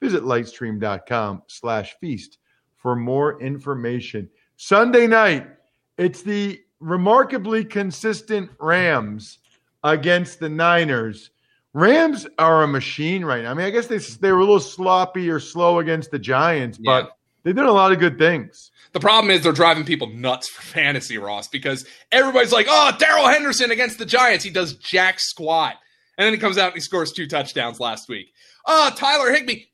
Visit 0.00 0.24
lightstream.com 0.24 1.42
slash 1.46 1.96
feast 2.00 2.38
for 2.76 2.96
more 2.96 3.40
information. 3.40 4.28
Sunday 4.56 5.06
night, 5.06 5.48
it's 5.96 6.22
the 6.22 6.60
remarkably 6.80 7.64
consistent 7.64 8.50
Rams 8.60 9.38
against 9.84 10.40
the 10.40 10.48
Niners. 10.48 11.30
Rams 11.76 12.26
are 12.38 12.62
a 12.62 12.66
machine 12.66 13.22
right 13.22 13.42
now. 13.42 13.50
I 13.50 13.54
mean, 13.54 13.66
I 13.66 13.70
guess 13.70 13.86
they 13.86 13.98
they 13.98 14.32
were 14.32 14.38
a 14.38 14.40
little 14.40 14.60
sloppy 14.60 15.28
or 15.28 15.38
slow 15.38 15.78
against 15.78 16.10
the 16.10 16.18
Giants, 16.18 16.78
but 16.78 17.04
yeah. 17.04 17.10
they 17.42 17.52
did 17.52 17.66
a 17.66 17.72
lot 17.72 17.92
of 17.92 17.98
good 17.98 18.16
things. 18.16 18.70
The 18.92 19.00
problem 19.00 19.30
is 19.30 19.42
they're 19.42 19.52
driving 19.52 19.84
people 19.84 20.06
nuts 20.06 20.48
for 20.48 20.62
fantasy, 20.72 21.18
Ross, 21.18 21.48
because 21.48 21.86
everybody's 22.10 22.50
like, 22.50 22.64
"Oh, 22.66 22.92
Darrell 22.98 23.28
Henderson 23.28 23.70
against 23.72 23.98
the 23.98 24.06
Giants, 24.06 24.42
he 24.42 24.50
does 24.50 24.72
jack 24.76 25.20
squat," 25.20 25.74
and 26.16 26.24
then 26.24 26.32
he 26.32 26.38
comes 26.38 26.56
out 26.56 26.68
and 26.68 26.76
he 26.76 26.80
scores 26.80 27.12
two 27.12 27.26
touchdowns 27.26 27.78
last 27.78 28.08
week. 28.08 28.32
Oh, 28.64 28.90
Tyler 28.96 29.30
Higbee. 29.30 29.64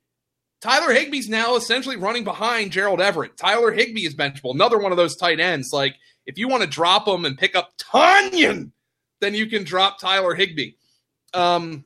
Tyler 0.61 0.93
Higbee's 0.93 1.29
now 1.29 1.55
essentially 1.55 1.97
running 1.97 2.25
behind 2.25 2.73
Gerald 2.73 3.01
Everett. 3.01 3.37
Tyler 3.37 3.71
Higbee 3.71 4.07
is 4.07 4.17
benchable. 4.17 4.55
Another 4.55 4.79
one 4.79 4.91
of 4.91 4.99
those 4.99 5.15
tight 5.17 5.39
ends. 5.39 5.71
Like, 5.73 5.95
if 6.27 6.37
you 6.37 6.49
want 6.49 6.65
to 6.65 6.69
drop 6.69 7.07
him 7.07 7.25
and 7.25 7.39
pick 7.39 7.55
up 7.55 7.71
Tonyan, 7.79 8.73
then 9.21 9.35
you 9.35 9.47
can 9.47 9.63
drop 9.63 10.01
Tyler 10.01 10.35
Higbee. 10.35 10.73
Um, 11.35 11.85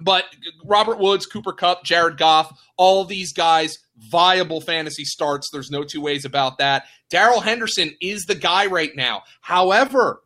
but 0.00 0.24
Robert 0.64 0.98
Woods, 0.98 1.26
Cooper 1.26 1.52
Kupp, 1.52 1.84
Jared 1.84 2.18
Goff, 2.18 2.58
all 2.76 3.04
these 3.04 3.32
guys, 3.32 3.78
viable 4.10 4.60
fantasy 4.60 5.04
starts. 5.04 5.50
There's 5.50 5.70
no 5.70 5.84
two 5.84 6.00
ways 6.00 6.24
about 6.24 6.58
that. 6.58 6.84
Darrell 7.10 7.40
Henderson 7.40 7.94
is 8.00 8.24
the 8.24 8.34
guy 8.34 8.66
right 8.66 8.94
now. 8.94 9.22
However, 9.40 10.20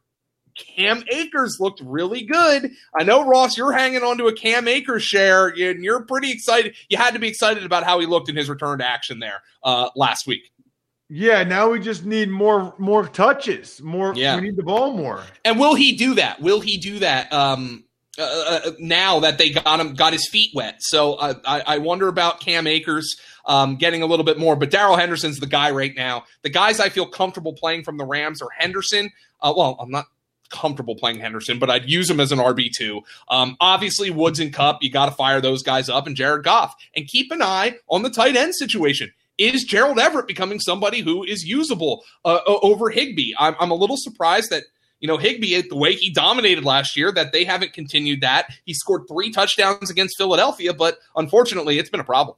Cam 0.77 1.05
Akers 1.11 1.59
looked 1.61 1.81
really 1.81 2.23
good. 2.23 2.73
I 2.99 3.05
know, 3.05 3.25
Ross, 3.25 3.57
you're 3.57 3.73
hanging 3.73 4.03
on 4.03 4.19
to 4.19 4.27
a 4.27 4.33
Cam 4.33 4.67
Akers 4.67 5.03
share, 5.03 5.49
and 5.49 5.85
you're 5.85 6.05
pretty 6.05 6.33
excited. 6.33 6.75
You 6.89 6.97
had 6.99 7.15
to 7.15 7.21
be 7.21 7.29
excited 7.29 7.65
about 7.65 7.85
how 7.85 8.01
he 8.01 8.07
looked 8.07 8.29
in 8.29 8.37
his 8.37 8.49
return 8.49 8.79
to 8.81 8.87
action 8.87 9.21
there 9.21 9.43
uh, 9.63 9.91
last 9.95 10.27
week. 10.27 10.51
Yeah, 11.09 11.43
now 11.43 11.71
we 11.71 11.81
just 11.81 12.05
need 12.05 12.31
more 12.31 12.73
more 12.79 13.07
touches. 13.07 13.83
More, 13.83 14.15
yeah. 14.15 14.37
we 14.37 14.43
need 14.43 14.57
the 14.57 14.63
ball 14.63 14.93
more. 14.93 15.25
And 15.45 15.59
will 15.59 15.75
he 15.75 15.97
do 15.97 16.15
that? 16.15 16.41
Will 16.41 16.61
he 16.61 16.79
do 16.79 17.01
that? 17.01 17.33
Um, 17.33 17.85
uh, 18.21 18.61
uh, 18.67 18.71
now 18.79 19.21
that 19.21 19.39
they 19.39 19.51
got 19.51 19.81
him, 19.81 19.95
got 19.95 20.13
his 20.13 20.29
feet 20.29 20.51
wet. 20.55 20.77
So 20.81 21.15
uh, 21.15 21.35
I, 21.45 21.63
I 21.67 21.79
wonder 21.79 22.09
about 22.09 22.41
Cam 22.41 22.67
Akers 22.67 23.17
um, 23.47 23.77
getting 23.77 24.03
a 24.03 24.07
little 24.07 24.25
bit 24.25 24.39
more. 24.39 24.57
But 24.57 24.71
Darrell 24.71 24.97
Henderson's 24.97 25.39
the 25.39 25.47
guy 25.47 25.71
right 25.71 25.95
now. 25.95 26.25
The 26.43 26.51
guys 26.51 26.81
I 26.81 26.89
feel 26.89 27.07
comfortable 27.07 27.53
playing 27.53 27.85
from 27.85 27.97
the 27.97 28.05
Rams 28.05 28.43
are 28.43 28.51
Henderson. 28.57 29.11
Uh, 29.41 29.53
well, 29.57 29.77
I'm 29.81 29.91
not 29.91 30.07
comfortable 30.51 30.97
playing 30.97 31.21
Henderson, 31.21 31.59
but 31.59 31.71
I'd 31.71 31.89
use 31.89 32.11
him 32.11 32.21
as 32.21 32.33
an 32.33 32.39
RB 32.39 32.71
two. 32.77 33.03
Um, 33.29 33.57
obviously, 33.61 34.11
Woods 34.11 34.41
and 34.41 34.53
Kupp, 34.53 34.83
you 34.83 34.91
got 34.91 35.07
to 35.07 35.13
fire 35.13 35.41
those 35.41 35.63
guys 35.63 35.89
up, 35.89 36.07
and 36.07 36.17
Jared 36.17 36.45
Goff, 36.45 36.75
and 36.95 37.07
keep 37.07 37.31
an 37.31 37.43
eye 37.43 37.77
on 37.89 38.03
the 38.03 38.11
tight 38.11 38.37
end 38.37 38.55
situation. 38.55 39.13
Is 39.39 39.65
Gerald 39.65 39.99
Everett 39.99 40.27
becoming 40.27 40.61
somebody 40.61 41.01
who 41.01 41.25
is 41.25 41.45
usable 41.45 42.05
uh, 42.27 42.41
over 42.47 42.91
Higbee? 42.91 43.33
I'm, 43.39 43.55
I'm 43.59 43.71
a 43.71 43.75
little 43.75 43.97
surprised 43.97 44.51
that 44.51 44.65
you 45.01 45.09
know, 45.09 45.17
Higbee, 45.17 45.63
the 45.63 45.77
way 45.77 45.95
he 45.95 46.11
dominated 46.11 46.65
last 46.65 46.97
year, 46.97 47.11
that 47.13 47.33
they 47.33 47.45
haven't 47.45 47.73
continued 47.73 48.21
that. 48.21 48.49
He 48.65 48.75
scored 48.75 49.03
three 49.09 49.31
touchdowns 49.31 49.91
against 49.91 50.17
Philadelphia, 50.17 50.75
but 50.75 50.99
unfortunately, 51.17 51.79
it's 51.79 51.91
been 51.91 52.01
a 52.01 52.05
problem. 52.05 52.37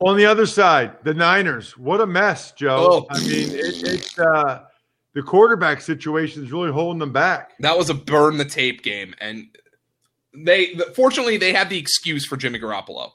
On 0.00 0.16
the 0.16 0.26
other 0.26 0.46
side, 0.46 0.96
the 1.04 1.14
Niners, 1.14 1.76
what 1.78 2.00
a 2.00 2.06
mess, 2.06 2.52
Joe. 2.52 2.88
Oh. 2.90 3.06
I 3.10 3.20
mean, 3.20 3.50
it, 3.50 3.82
it's 3.82 4.18
uh, 4.18 4.64
the 5.14 5.22
quarterback 5.22 5.80
situation 5.80 6.44
is 6.44 6.52
really 6.52 6.72
holding 6.72 6.98
them 6.98 7.12
back. 7.12 7.52
That 7.60 7.78
was 7.78 7.88
a 7.88 7.94
burn 7.94 8.36
the 8.36 8.44
tape 8.44 8.82
game, 8.82 9.14
and 9.20 9.46
they 10.34 10.74
fortunately 10.94 11.38
they 11.38 11.52
had 11.52 11.70
the 11.70 11.78
excuse 11.78 12.26
for 12.26 12.36
Jimmy 12.36 12.58
Garoppolo. 12.58 13.12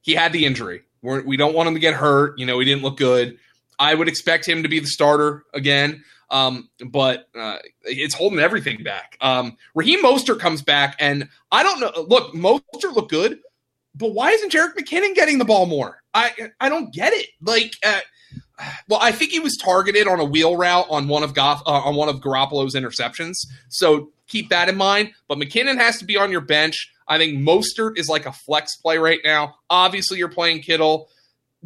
He 0.00 0.14
had 0.14 0.32
the 0.32 0.44
injury. 0.44 0.82
We're, 1.02 1.22
we 1.22 1.36
do 1.36 1.44
not 1.44 1.54
want 1.54 1.68
him 1.68 1.74
to 1.74 1.80
get 1.80 1.94
hurt. 1.94 2.38
You 2.38 2.46
know, 2.46 2.58
he 2.58 2.64
didn't 2.64 2.82
look 2.82 2.96
good. 2.96 3.38
I 3.78 3.94
would 3.94 4.08
expect 4.08 4.46
him 4.46 4.62
to 4.62 4.68
be 4.68 4.80
the 4.80 4.86
starter 4.86 5.44
again. 5.52 6.02
Um, 6.34 6.68
but 6.88 7.28
uh, 7.38 7.58
it's 7.84 8.12
holding 8.12 8.40
everything 8.40 8.82
back. 8.82 9.16
Um, 9.20 9.56
Raheem 9.76 10.02
Mostert 10.02 10.40
comes 10.40 10.62
back, 10.62 10.96
and 10.98 11.28
I 11.52 11.62
don't 11.62 11.78
know. 11.78 11.92
Look, 12.08 12.34
Mostert 12.34 12.96
looked 12.96 13.12
good, 13.12 13.38
but 13.94 14.14
why 14.14 14.32
isn't 14.32 14.52
Jerick 14.52 14.74
McKinnon 14.74 15.14
getting 15.14 15.38
the 15.38 15.44
ball 15.44 15.66
more? 15.66 16.02
I 16.12 16.32
I 16.58 16.68
don't 16.68 16.92
get 16.92 17.12
it. 17.12 17.28
Like, 17.40 17.74
uh, 17.86 18.00
well, 18.88 18.98
I 19.00 19.12
think 19.12 19.30
he 19.30 19.38
was 19.38 19.56
targeted 19.62 20.08
on 20.08 20.18
a 20.18 20.24
wheel 20.24 20.56
route 20.56 20.86
on 20.90 21.06
one 21.06 21.22
of 21.22 21.34
Goff 21.34 21.62
uh, 21.66 21.70
on 21.70 21.94
one 21.94 22.08
of 22.08 22.16
Garoppolo's 22.16 22.74
interceptions, 22.74 23.34
so 23.68 24.10
keep 24.26 24.48
that 24.48 24.68
in 24.68 24.76
mind. 24.76 25.12
But 25.28 25.38
McKinnon 25.38 25.78
has 25.78 25.98
to 25.98 26.04
be 26.04 26.16
on 26.16 26.32
your 26.32 26.40
bench. 26.40 26.90
I 27.06 27.16
think 27.16 27.38
Mostert 27.38 27.96
is 27.96 28.08
like 28.08 28.26
a 28.26 28.32
flex 28.32 28.74
play 28.76 28.98
right 28.98 29.20
now. 29.22 29.54
Obviously, 29.70 30.18
you're 30.18 30.28
playing 30.28 30.62
Kittle. 30.62 31.08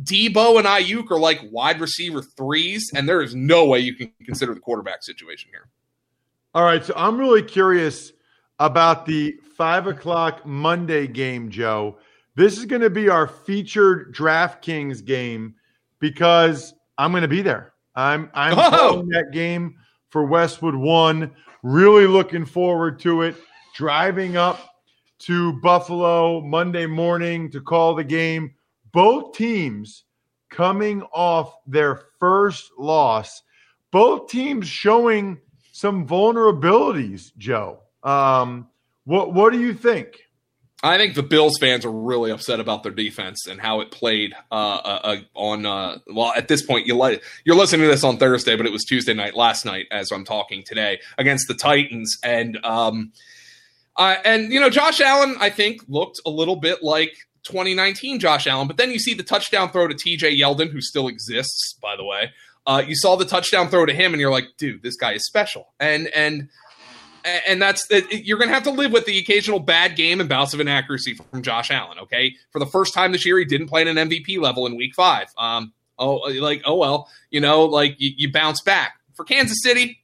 Deebo 0.02 0.59
and 0.59 0.67
Aiyuk 0.67 1.11
are 1.11 1.19
like 1.19 1.40
wide 1.50 1.81
receiver 1.81 2.23
threes, 2.23 2.90
and 2.95 3.09
there 3.09 3.23
is 3.23 3.35
no 3.35 3.67
way 3.67 3.81
you 3.81 3.95
can 3.95 4.12
consider 4.25 4.55
the 4.55 4.61
quarterback 4.61 5.02
situation 5.02 5.50
here. 5.50 5.69
All 6.55 6.64
right, 6.64 6.85
so 6.85 6.95
I'm 6.97 7.19
really 7.19 7.43
curious 7.43 8.12
about 8.59 9.07
the 9.07 9.37
five 9.57 9.87
o'clock 9.87 10.47
Monday 10.47 11.07
game, 11.07 11.50
Joe. 11.50 11.99
This 12.37 12.59
is 12.59 12.67
going 12.67 12.83
to 12.83 12.90
be 12.90 13.09
our 13.09 13.26
featured 13.26 14.14
DraftKings 14.14 15.05
game 15.05 15.55
because 15.99 16.75
I'm 16.97 17.11
going 17.11 17.23
to 17.23 17.28
be 17.28 17.43
there. 17.43 17.73
I'm 17.97 18.31
I'm 18.35 18.55
oh. 18.57 19.02
that 19.11 19.33
game 19.33 19.76
for 20.11 20.25
Westwood 20.25 20.76
One. 20.76 21.33
Really 21.62 22.07
looking 22.07 22.47
forward 22.47 23.00
to 23.00 23.23
it. 23.23 23.35
Driving 23.75 24.37
up 24.37 24.75
to 25.21 25.55
Buffalo 25.61 26.40
Monday 26.40 26.87
morning 26.87 27.50
to 27.50 27.61
call 27.61 27.95
the 27.97 28.05
game 28.05 28.55
both 28.92 29.37
teams 29.37 30.04
coming 30.50 31.02
off 31.12 31.57
their 31.66 32.02
first 32.18 32.71
loss, 32.78 33.42
both 33.90 34.28
teams 34.30 34.66
showing 34.66 35.38
some 35.73 36.07
vulnerabilities, 36.07 37.37
Joe. 37.37 37.80
Um, 38.02 38.68
what 39.04 39.33
what 39.33 39.52
do 39.52 39.61
you 39.61 39.75
think? 39.75 40.21
I 40.83 40.97
think 40.97 41.16
the 41.16 41.25
Bills 41.25 41.59
fans 41.59 41.85
are 41.85 41.90
really 41.90 42.30
upset 42.30 42.61
about 42.61 42.85
their 42.85 42.92
defense 42.92 43.49
and 43.49 43.61
how 43.61 43.80
it 43.80 43.90
played 43.90 44.35
uh, 44.52 44.54
uh, 44.54 45.00
uh 45.02 45.16
on. 45.35 45.66
Uh, 45.66 45.99
well, 46.07 46.33
at 46.37 46.47
this 46.47 46.62
point, 46.62 46.87
you 46.87 46.97
li- 46.97 47.21
you're 47.45 47.57
listening 47.57 47.83
to 47.83 47.88
this 47.88 48.04
on 48.04 48.18
Thursday, 48.18 48.54
but 48.54 48.64
it 48.64 48.73
was 48.73 48.85
Tuesday 48.85 49.14
night, 49.14 49.35
last 49.35 49.64
night, 49.64 49.87
as 49.90 50.12
I'm 50.12 50.25
talking 50.25 50.62
today 50.64 51.00
against 51.16 51.49
the 51.49 51.54
Titans, 51.54 52.18
and 52.23 52.64
um, 52.64 53.12
and 53.99 54.52
you 54.52 54.61
know, 54.61 54.71
Josh 54.71 55.00
Allen, 55.00 55.37
I 55.40 55.50
think 55.50 55.83
looked 55.88 56.21
a 56.25 56.30
little 56.30 56.57
bit 56.57 56.83
like 56.83 57.16
2019 57.45 58.21
Josh 58.21 58.47
Allen. 58.47 58.66
But 58.66 58.76
then 58.76 58.90
you 58.90 58.99
see 58.99 59.14
the 59.14 59.23
touchdown 59.23 59.71
throw 59.71 59.88
to 59.88 59.95
TJ 59.95 60.38
Yeldon, 60.38 60.71
who 60.71 60.80
still 60.80 61.09
exists, 61.09 61.75
by 61.80 61.97
the 61.97 62.04
way. 62.04 62.33
Uh, 62.66 62.83
you 62.87 62.95
saw 62.95 63.16
the 63.16 63.25
touchdown 63.25 63.68
throw 63.68 63.87
to 63.87 63.95
him, 63.95 64.12
and 64.12 64.21
you're 64.21 64.30
like, 64.30 64.45
dude, 64.59 64.83
this 64.83 64.97
guy 64.97 65.12
is 65.12 65.26
special. 65.26 65.73
And 65.80 66.09
and 66.09 66.49
and 67.25 67.61
that's 67.61 67.87
you're 68.11 68.38
going 68.38 68.49
to 68.49 68.54
have 68.54 68.64
to 68.64 68.71
live 68.71 68.92
with 68.92 69.07
the 69.07 69.18
occasional 69.18 69.59
bad 69.59 69.97
game 69.97 70.21
and 70.21 70.28
bouts 70.28 70.54
of 70.54 70.61
inaccuracy 70.61 71.14
from 71.14 71.42
Josh 71.42 71.71
Allen. 71.71 71.99
Okay, 72.00 72.35
for 72.50 72.59
the 72.59 72.66
first 72.66 72.95
time 72.95 73.12
this 73.12 73.25
year, 73.25 73.38
he 73.38 73.45
didn't 73.45 73.68
play 73.68 73.83
at 73.83 73.88
an 73.88 73.97
MVP 73.97 74.38
level 74.38 74.66
in 74.66 74.76
Week 74.76 74.95
Five. 74.95 75.28
Um, 75.38 75.73
oh, 75.99 76.16
like 76.40 76.62
oh 76.64 76.76
well, 76.76 77.09
you 77.30 77.40
know, 77.40 77.64
like 77.64 77.97
you, 77.99 78.12
you 78.16 78.33
bounce 78.33 78.61
back 78.61 78.95
for 79.14 79.25
Kansas 79.25 79.62
City 79.62 80.02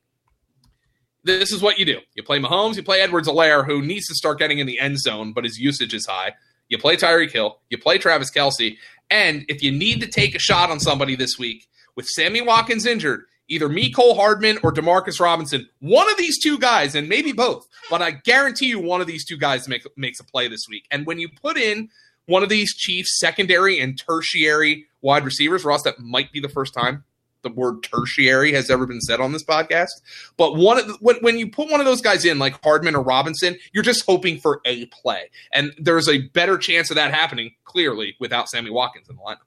this 1.25 1.53
is 1.53 1.62
what 1.62 1.79
you 1.79 1.87
do. 1.87 2.00
You 2.14 2.23
play 2.23 2.38
Mahomes, 2.38 2.76
you 2.76 2.83
play 2.83 3.00
Edwards-Helaire, 3.00 3.64
who 3.64 3.83
needs 3.83 4.07
to 4.07 4.14
start 4.14 4.38
getting 4.38 4.59
in 4.59 4.67
the 4.67 4.79
end 4.79 4.99
zone, 4.99 5.33
but 5.33 5.45
his 5.45 5.59
usage 5.59 5.95
is 5.95 6.07
high. 6.07 6.35
You 6.75 6.78
play 6.78 6.97
Tyreek 6.97 7.31
Hill, 7.31 7.61
you 7.71 7.78
play 7.78 7.99
Travis 7.99 8.33
Kelce, 8.33 8.78
and 9.09 9.45
if 9.49 9.62
you 9.62 9.71
need 9.71 10.00
to 10.00 10.09
take 10.09 10.35
a 10.35 10.40
shot 10.40 10.71
on 10.71 10.81
somebody 10.81 11.14
this 11.14 11.38
week 11.38 11.69
with 11.95 12.04
Sammy 12.04 12.40
Watkins 12.40 12.85
injured, 12.85 13.26
either 13.47 13.69
Mecole 13.69 14.16
Hardman 14.16 14.59
or 14.64 14.73
Demarcus 14.73 15.21
Robinson, 15.21 15.69
one 15.78 16.11
of 16.11 16.16
these 16.16 16.43
two 16.43 16.59
guys, 16.59 16.97
and 16.97 17.09
maybe 17.09 17.31
both, 17.31 17.69
but 17.90 18.02
I 18.02 18.11
guarantee 18.11 18.66
you 18.66 18.81
one 18.81 19.00
of 19.00 19.07
these 19.07 19.25
two 19.25 19.37
guys 19.37 19.69
make, 19.69 19.87
makes 19.97 20.19
a 20.19 20.25
play 20.25 20.49
this 20.49 20.66
week. 20.69 20.85
And 20.90 21.07
when 21.07 21.21
you 21.21 21.28
put 21.28 21.57
in 21.57 21.90
one 22.26 22.43
of 22.43 22.49
these 22.49 22.75
Chiefs 22.75 23.21
secondary 23.21 23.78
and 23.78 23.97
tertiary 23.97 24.87
wide 25.00 25.25
receivers, 25.25 25.64
Ross, 25.64 25.85
that 25.85 26.00
might 26.00 26.33
be 26.33 26.40
the 26.40 26.49
first 26.49 26.75
time 26.75 27.04
the 27.45 27.51
word 27.51 27.85
tertiary 27.85 28.53
has 28.53 28.69
ever 28.71 28.87
been 28.87 29.01
said 29.01 29.21
on 29.21 29.33
this 29.33 29.45
podcast. 29.45 29.91
But 30.37 30.57
one 30.57 30.79
of 30.79 30.89
the, 30.89 30.95
when, 30.95 31.17
when 31.21 31.39
you 31.39 31.49
put 31.49 31.71
one 31.71 31.79
of 31.79 31.87
those 31.87 32.01
guys 32.01 32.25
in, 32.25 32.41
like 32.41 32.61
Hardman 32.65 32.97
or 32.97 33.03
Robinson, 33.03 33.57
you're 33.73 33.85
just 33.85 34.05
hoping 34.05 34.41
for 34.41 34.61
a 34.65 34.87
play, 34.87 35.31
and 35.53 35.73
there's 35.79 36.09
a 36.09 36.23
better 36.29 36.59
chance 36.59 36.91
of 36.91 36.97
that 36.97 37.15
happening 37.15 37.53
clearly 37.65 38.17
without 38.19 38.49
Sammy 38.49 38.71
Watkins 38.71 39.09
in 39.09 39.15
the 39.15 39.23
lineup. 39.23 39.39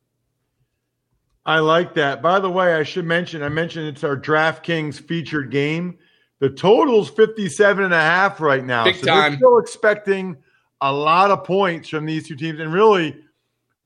I 1.46 1.60
like 1.60 1.94
that. 1.94 2.22
By 2.22 2.40
the 2.40 2.50
way, 2.50 2.74
I 2.74 2.84
should 2.84 3.06
mention, 3.06 3.42
I 3.42 3.50
mentioned 3.50 3.88
it's 3.88 4.04
our 4.04 4.18
DraftKings 4.18 5.00
featured 5.00 5.50
game. 5.50 5.98
The 6.40 6.50
total's 6.50 7.10
57 7.10 7.84
and 7.86 7.94
a 7.94 8.00
half 8.00 8.42
right 8.42 8.64
now. 8.64 8.84
Big 8.84 8.98
so 8.98 9.06
time. 9.06 9.38
still 9.38 9.58
expecting 9.58 10.38
a 10.82 10.92
lot 10.92 11.32
of 11.32 11.44
points 11.46 11.90
from 11.90 12.06
these 12.06 12.28
two 12.28 12.36
teams. 12.36 12.60
And 12.60 12.72
really, 12.72 13.18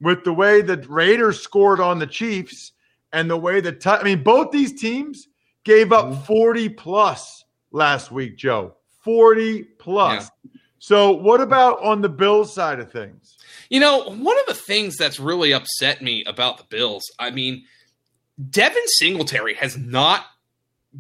with 0.02 0.24
the 0.24 0.34
way 0.34 0.62
the 0.62 0.78
Raiders 0.90 1.40
scored 1.40 1.80
on 1.80 2.00
the 2.00 2.08
Chiefs, 2.08 2.74
and 3.14 3.30
the 3.30 3.38
way 3.38 3.62
that 3.62 3.86
I 3.86 4.04
mean, 4.04 4.24
both 4.24 4.52
these 4.52 4.80
teams 4.80 5.28
gave 5.64 5.92
up 5.92 6.06
mm-hmm. 6.06 6.24
40 6.24 6.70
plus 6.70 7.46
last 7.72 8.12
week, 8.12 8.38
Joe. 8.38 8.76
40 9.04 9.64
plus. 9.80 10.30
Yeah. 10.44 10.52
So, 10.80 11.12
what 11.12 11.42
about 11.42 11.82
on 11.84 12.02
the 12.02 12.10
Bills 12.10 12.54
side 12.54 12.80
of 12.80 12.92
things? 12.92 13.38
You 13.70 13.80
know, 13.80 14.04
one 14.04 14.40
of 14.40 14.46
the 14.48 14.56
things 14.56 14.98
that's 14.98 15.20
really 15.20 15.54
upset 15.54 16.02
me 16.02 16.24
about 16.26 16.58
the 16.58 16.64
Bills, 16.64 17.04
I 17.20 17.30
mean, 17.30 17.66
Devin 18.50 18.88
Singletary 18.88 19.54
has 19.56 19.78
not 19.78 20.26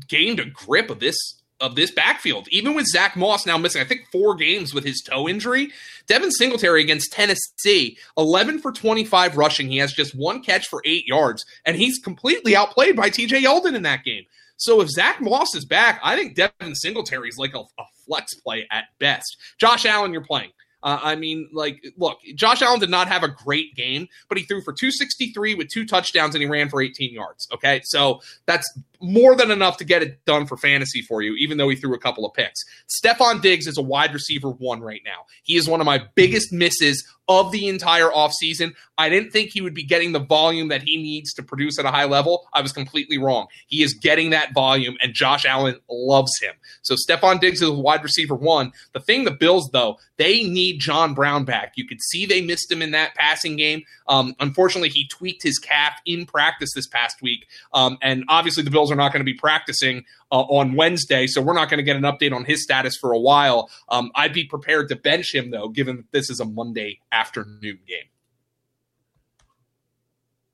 gained 0.08 0.39
a 0.39 0.46
grip 0.46 0.89
of 0.89 1.00
this 1.00 1.40
of 1.62 1.75
this 1.75 1.91
backfield. 1.91 2.48
Even 2.50 2.74
with 2.74 2.88
Zach 2.88 3.15
Moss 3.15 3.46
now 3.46 3.58
missing, 3.58 3.82
I 3.82 3.86
think, 3.86 4.08
four 4.12 4.36
games 4.36 4.74
with 4.74 4.84
his 4.84 5.01
toe 5.01 5.30
injury, 5.30 5.70
Devin 6.08 6.32
Singletary 6.32 6.82
against 6.82 7.13
Tennessee, 7.13 7.98
11 8.18 8.60
for 8.60 8.72
25 8.72 9.38
rushing. 9.38 9.70
He 9.70 9.77
has 9.77 9.94
just 9.94 10.15
one 10.15 10.41
catch 10.41 10.68
for 10.68 10.82
eight 10.86 11.08
yards, 11.08 11.46
and 11.65 11.77
he's 11.77 12.00
completely 12.00 12.56
outplayed 12.56 12.96
by 12.96 13.10
TJ 13.10 13.44
Yeldon 13.44 13.75
in 13.75 13.84
that 13.84 14.03
game. 14.03 14.25
So 14.58 14.82
if 14.82 14.89
Zach 14.89 15.22
Moss 15.22 15.56
is 15.56 15.65
back, 15.65 16.00
I 16.03 16.15
think 16.15 16.36
Devin 16.36 16.75
Singletary 16.75 17.30
is 17.30 17.38
like 17.38 17.56
a, 17.56 17.60
a 17.60 17.86
flex 18.06 18.36
play 18.36 18.68
at 18.70 18.86
best. 19.00 19.38
Josh 19.58 19.86
Allen, 19.86 20.13
you're 20.13 20.24
playing. 20.24 20.51
Uh, 20.84 21.00
I 21.01 21.15
mean, 21.15 21.50
like, 21.53 21.84
look, 21.98 22.20
Josh 22.36 22.62
Allen 22.62 22.80
did 22.80 22.89
not 22.89 23.08
have 23.08 23.24
a 23.24 23.27
great 23.27 23.75
game, 23.75 24.08
but 24.30 24.38
he 24.38 24.44
threw 24.44 24.62
for 24.62 24.74
263 24.74 25.56
with 25.56 25.70
two 25.70 25.86
touchdowns 25.86 26.36
and 26.36 26.41
he 26.41 26.50
ran 26.50 26.70
for 26.70 26.82
18 26.82 27.13
yards. 27.13 27.48
Okay. 27.53 27.82
So 27.84 28.22
that's 28.46 28.68
more 29.01 29.36
than 29.36 29.51
enough 29.51 29.77
to 29.77 29.84
get 29.84 30.01
it 30.01 30.24
done 30.25 30.46
for 30.46 30.58
fantasy 30.58 31.01
for 31.01 31.22
you, 31.22 31.36
even 31.36 31.58
though 31.58 31.70
he 31.70 31.75
threw 31.75 31.93
a 31.93 32.00
couple 32.00 32.25
of 32.25 32.34
picks. 32.34 32.62
Stefon 32.88 33.41
Diggs 33.41 33.67
is 33.67 33.77
a 33.77 33.81
wide 33.81 34.13
receiver 34.13 34.50
one 34.50 34.81
right 34.81 35.01
now. 35.05 35.25
He 35.43 35.55
is 35.55 35.67
one 35.67 35.81
of 35.81 35.86
my 35.86 36.03
biggest 36.15 36.53
misses 36.53 37.05
of 37.27 37.51
the 37.51 37.67
entire 37.70 38.10
offseason. 38.10 38.74
I 38.98 39.08
didn't 39.10 39.31
think 39.31 39.51
he 39.51 39.62
would 39.62 39.74
be 39.74 39.84
getting 39.84 40.12
the 40.12 40.20
volume 40.20 40.67
that 40.67 40.84
he 40.84 40.98
needs 40.98 41.34
to 41.36 41.43
produce 41.43 41.79
at 41.79 41.86
a 41.86 41.91
high 41.91 42.05
level. 42.05 42.48
I 42.53 42.62
was 42.62 42.74
completely 42.74 43.17
wrong. 43.17 43.48
He 43.67 43.84
is 43.84 43.93
getting 43.93 44.31
that 44.31 44.53
volume, 44.53 44.98
and 45.01 45.13
Josh 45.13 45.46
Allen 45.46 45.79
loves 45.89 46.38
him. 46.41 46.53
So 46.81 46.96
Stefon 46.96 47.39
Diggs 47.39 47.62
is 47.62 47.70
a 47.70 47.74
wide 47.74 48.03
receiver 48.03 48.36
one. 48.36 48.74
The 48.93 49.00
thing, 49.00 49.24
the 49.24 49.31
Bills, 49.31 49.70
though, 49.72 49.98
they 50.17 50.43
need 50.43 50.79
John 50.79 51.13
Brown 51.13 51.46
back. 51.46 51.74
You 51.75 51.88
could 51.88 52.01
see 52.01 52.25
they 52.25 52.41
missed 52.41 52.72
him 52.72 52.81
in 52.81 52.91
that 52.91 53.15
passing 53.15 53.55
game. 53.55 53.84
Um, 54.08 54.36
unfortunately, 54.39 54.89
he 54.89 55.08
tweaked 55.08 55.41
his 55.41 55.58
calf 55.58 55.93
in 56.05 56.25
practice 56.25 56.74
this 56.75 56.88
past 56.88 57.22
week. 57.22 57.48
Um, 57.74 57.98
and 58.01 58.25
obviously, 58.27 58.63
the 58.63 58.72
Bills 58.72 58.90
are 58.91 58.95
not 58.95 59.12
going 59.12 59.21
to 59.21 59.25
be 59.25 59.33
practicing 59.33 60.03
uh, 60.31 60.41
on 60.41 60.75
Wednesday, 60.75 61.27
so 61.27 61.41
we're 61.41 61.53
not 61.53 61.69
going 61.69 61.77
to 61.77 61.83
get 61.83 61.95
an 61.95 62.03
update 62.03 62.33
on 62.33 62.45
his 62.45 62.63
status 62.63 62.98
for 62.98 63.12
a 63.12 63.19
while. 63.19 63.69
Um, 63.89 64.12
I'd 64.15 64.33
be 64.33 64.45
prepared 64.45 64.89
to 64.89 64.95
bench 64.95 65.33
him, 65.33 65.51
though, 65.51 65.69
given 65.69 65.98
that 65.98 66.12
this 66.12 66.29
is 66.29 66.39
a 66.39 66.45
Monday 66.45 67.00
afternoon 67.12 67.79
game. 67.88 68.10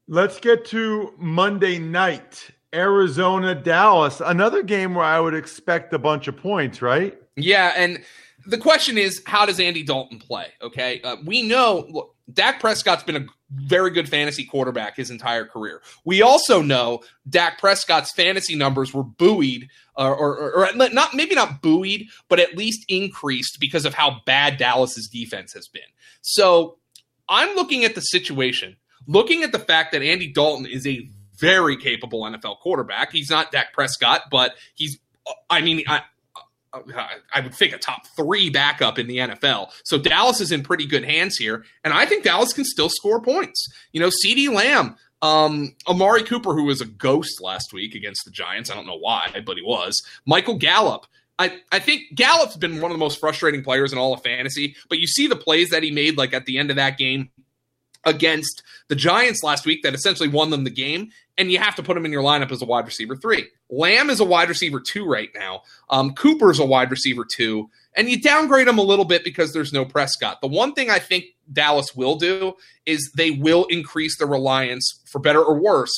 Let's 0.07 0.39
get 0.39 0.65
to 0.65 1.13
Monday 1.17 1.79
night. 1.79 2.51
Arizona, 2.73 3.55
Dallas, 3.55 4.21
another 4.21 4.61
game 4.61 4.93
where 4.93 5.05
I 5.05 5.19
would 5.19 5.33
expect 5.33 5.93
a 5.93 5.99
bunch 5.99 6.27
of 6.27 6.37
points, 6.37 6.81
right? 6.81 7.17
Yeah, 7.35 7.73
and 7.75 8.03
the 8.45 8.57
question 8.57 8.97
is, 8.97 9.21
how 9.25 9.45
does 9.45 9.59
Andy 9.59 9.83
Dalton 9.83 10.19
play? 10.19 10.47
Okay, 10.61 11.01
uh, 11.01 11.17
we 11.25 11.43
know 11.43 11.85
look, 11.89 12.15
Dak 12.31 12.59
Prescott's 12.59 13.03
been 13.03 13.15
a 13.15 13.25
very 13.49 13.91
good 13.91 14.09
fantasy 14.09 14.43
quarterback 14.43 14.97
his 14.97 15.09
entire 15.09 15.45
career. 15.45 15.81
We 16.03 16.21
also 16.21 16.61
know 16.61 17.01
Dak 17.29 17.59
Prescott's 17.59 18.11
fantasy 18.11 18.55
numbers 18.55 18.93
were 18.93 19.03
buoyed, 19.03 19.69
uh, 19.97 20.11
or, 20.11 20.37
or, 20.37 20.67
or, 20.67 20.73
not 20.73 21.13
maybe 21.13 21.35
not 21.35 21.61
buoyed, 21.61 22.05
but 22.27 22.39
at 22.39 22.57
least 22.57 22.85
increased 22.89 23.57
because 23.59 23.85
of 23.85 23.93
how 23.93 24.21
bad 24.25 24.57
Dallas's 24.57 25.07
defense 25.07 25.53
has 25.53 25.67
been. 25.67 25.81
So 26.21 26.77
I'm 27.29 27.55
looking 27.55 27.85
at 27.85 27.95
the 27.95 28.01
situation, 28.01 28.75
looking 29.07 29.43
at 29.43 29.51
the 29.51 29.59
fact 29.59 29.93
that 29.93 30.01
Andy 30.01 30.31
Dalton 30.31 30.65
is 30.65 30.85
a 30.85 31.09
very 31.37 31.77
capable 31.77 32.21
NFL 32.23 32.59
quarterback. 32.59 33.11
He's 33.11 33.29
not 33.29 33.51
Dak 33.51 33.73
Prescott, 33.73 34.23
but 34.29 34.55
he's. 34.75 34.99
I 35.49 35.61
mean, 35.61 35.83
I, 35.87 36.03
I 37.33 37.41
would 37.41 37.53
think 37.53 37.73
a 37.73 37.77
top 37.77 38.07
three 38.15 38.49
backup 38.49 38.99
in 38.99 39.07
the 39.07 39.17
NFL. 39.17 39.71
So 39.83 39.97
Dallas 39.97 40.41
is 40.41 40.51
in 40.51 40.63
pretty 40.63 40.85
good 40.85 41.03
hands 41.03 41.37
here, 41.37 41.65
and 41.83 41.93
I 41.93 42.05
think 42.05 42.23
Dallas 42.23 42.53
can 42.53 42.65
still 42.65 42.89
score 42.89 43.21
points. 43.21 43.67
You 43.91 43.99
know, 43.99 44.09
CeeDee 44.09 44.53
Lamb, 44.53 44.95
um, 45.21 45.75
Amari 45.87 46.23
Cooper, 46.23 46.53
who 46.53 46.65
was 46.65 46.81
a 46.81 46.85
ghost 46.85 47.41
last 47.41 47.73
week 47.73 47.95
against 47.95 48.25
the 48.25 48.31
Giants. 48.31 48.69
I 48.69 48.75
don't 48.75 48.87
know 48.87 48.99
why, 48.99 49.41
but 49.45 49.57
he 49.57 49.63
was. 49.63 50.01
Michael 50.25 50.57
Gallup. 50.57 51.05
I, 51.39 51.59
I 51.71 51.77
think 51.77 52.15
Gallup's 52.15 52.57
been 52.57 52.81
one 52.81 52.89
of 52.89 52.95
the 52.95 53.03
most 53.03 53.19
frustrating 53.19 53.63
players 53.63 53.93
in 53.93 53.99
all 53.99 54.11
of 54.11 54.23
fantasy, 54.23 54.75
but 54.89 54.97
you 54.97 55.05
see 55.05 55.27
the 55.27 55.35
plays 55.35 55.69
that 55.69 55.83
he 55.83 55.91
made, 55.91 56.17
like 56.17 56.33
at 56.33 56.45
the 56.45 56.57
end 56.57 56.71
of 56.71 56.77
that 56.77 56.97
game 56.97 57.29
against 58.05 58.63
the 58.87 58.95
Giants 58.95 59.43
last 59.43 59.65
week 59.65 59.83
that 59.83 59.93
essentially 59.93 60.29
won 60.29 60.49
them 60.49 60.63
the 60.63 60.71
game, 60.71 61.11
and 61.37 61.51
you 61.51 61.59
have 61.59 61.75
to 61.75 61.83
put 61.83 61.95
him 61.95 62.05
in 62.05 62.11
your 62.11 62.23
lineup 62.23 62.51
as 62.51 62.61
a 62.61 62.65
wide 62.65 62.85
receiver 62.85 63.15
three. 63.15 63.47
Lamb 63.69 64.09
is 64.09 64.19
a 64.19 64.25
wide 64.25 64.49
receiver 64.49 64.79
two 64.79 65.05
right 65.05 65.29
now. 65.35 65.61
Um, 65.89 66.13
Cooper's 66.13 66.59
a 66.59 66.65
wide 66.65 66.91
receiver 66.91 67.25
two, 67.25 67.69
and 67.95 68.09
you 68.09 68.19
downgrade 68.19 68.67
him 68.67 68.77
a 68.77 68.83
little 68.83 69.05
bit 69.05 69.23
because 69.23 69.53
there's 69.53 69.73
no 69.73 69.85
Prescott. 69.85 70.41
The 70.41 70.47
one 70.47 70.73
thing 70.73 70.89
I 70.89 70.99
think 70.99 71.25
Dallas 71.51 71.95
will 71.95 72.15
do 72.15 72.53
is 72.85 73.11
they 73.15 73.31
will 73.31 73.65
increase 73.65 74.17
the 74.17 74.25
reliance, 74.25 75.01
for 75.05 75.19
better 75.19 75.43
or 75.43 75.59
worse, 75.59 75.91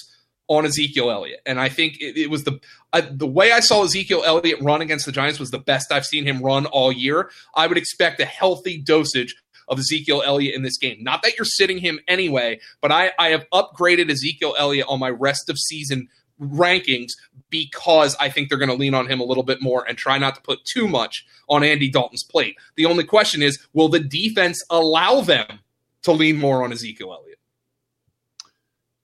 on 0.47 0.65
Ezekiel 0.65 1.11
Elliott. 1.11 1.41
And 1.45 1.59
I 1.59 1.69
think 1.69 1.97
it, 2.01 2.17
it 2.17 2.29
was 2.29 2.43
the 2.43 2.59
uh, 2.91 3.03
the 3.09 3.27
way 3.27 3.51
I 3.51 3.59
saw 3.59 3.83
Ezekiel 3.83 4.23
Elliott 4.25 4.61
run 4.61 4.81
against 4.81 5.05
the 5.05 5.11
Giants 5.11 5.39
was 5.39 5.51
the 5.51 5.59
best 5.59 5.91
I've 5.91 6.05
seen 6.05 6.25
him 6.25 6.41
run 6.41 6.65
all 6.65 6.91
year. 6.91 7.29
I 7.55 7.67
would 7.67 7.77
expect 7.77 8.19
a 8.19 8.25
healthy 8.25 8.81
dosage 8.81 9.35
of 9.69 9.79
Ezekiel 9.79 10.23
Elliott 10.25 10.55
in 10.55 10.63
this 10.63 10.77
game. 10.77 11.03
Not 11.03 11.21
that 11.23 11.37
you're 11.37 11.45
sitting 11.45 11.77
him 11.77 11.99
anyway, 12.07 12.59
but 12.81 12.91
I, 12.91 13.11
I 13.17 13.29
have 13.29 13.45
upgraded 13.53 14.09
Ezekiel 14.09 14.55
Elliott 14.57 14.87
on 14.89 14.99
my 14.99 15.09
rest 15.09 15.49
of 15.49 15.57
season 15.57 16.07
rankings 16.41 17.11
because 17.49 18.15
I 18.19 18.29
think 18.29 18.49
they're 18.49 18.57
going 18.57 18.69
to 18.69 18.75
lean 18.75 18.93
on 18.93 19.07
him 19.07 19.19
a 19.19 19.23
little 19.23 19.43
bit 19.43 19.61
more 19.61 19.87
and 19.87 19.97
try 19.97 20.17
not 20.17 20.35
to 20.35 20.41
put 20.41 20.63
too 20.65 20.87
much 20.87 21.25
on 21.47 21.63
Andy 21.63 21.89
Dalton's 21.89 22.23
plate. 22.23 22.55
The 22.75 22.85
only 22.85 23.03
question 23.03 23.41
is 23.41 23.59
will 23.73 23.89
the 23.89 23.99
defense 23.99 24.63
allow 24.69 25.21
them 25.21 25.59
to 26.03 26.11
lean 26.11 26.37
more 26.37 26.63
on 26.63 26.71
Ezekiel 26.71 27.13
Elliott? 27.13 27.39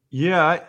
Yeah, 0.10 0.62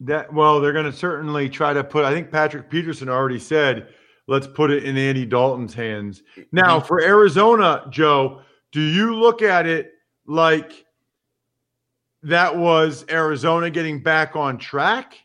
that 0.00 0.32
well, 0.32 0.60
they're 0.60 0.72
going 0.72 0.90
to 0.90 0.92
certainly 0.92 1.48
try 1.48 1.72
to 1.72 1.82
put 1.82 2.04
I 2.04 2.12
think 2.12 2.30
Patrick 2.30 2.68
Peterson 2.68 3.08
already 3.08 3.38
said 3.38 3.88
let's 4.28 4.46
put 4.46 4.70
it 4.70 4.84
in 4.84 4.96
Andy 4.96 5.26
Dalton's 5.26 5.74
hands. 5.74 6.22
Now, 6.52 6.78
mm-hmm. 6.78 6.86
for 6.86 7.02
Arizona, 7.02 7.86
Joe, 7.90 8.42
do 8.72 8.80
you 8.80 9.14
look 9.14 9.42
at 9.42 9.66
it 9.66 9.92
like 10.26 10.84
that 12.22 12.56
was 12.56 13.04
Arizona 13.10 13.70
getting 13.70 14.02
back 14.02 14.36
on 14.36 14.58
track, 14.58 15.18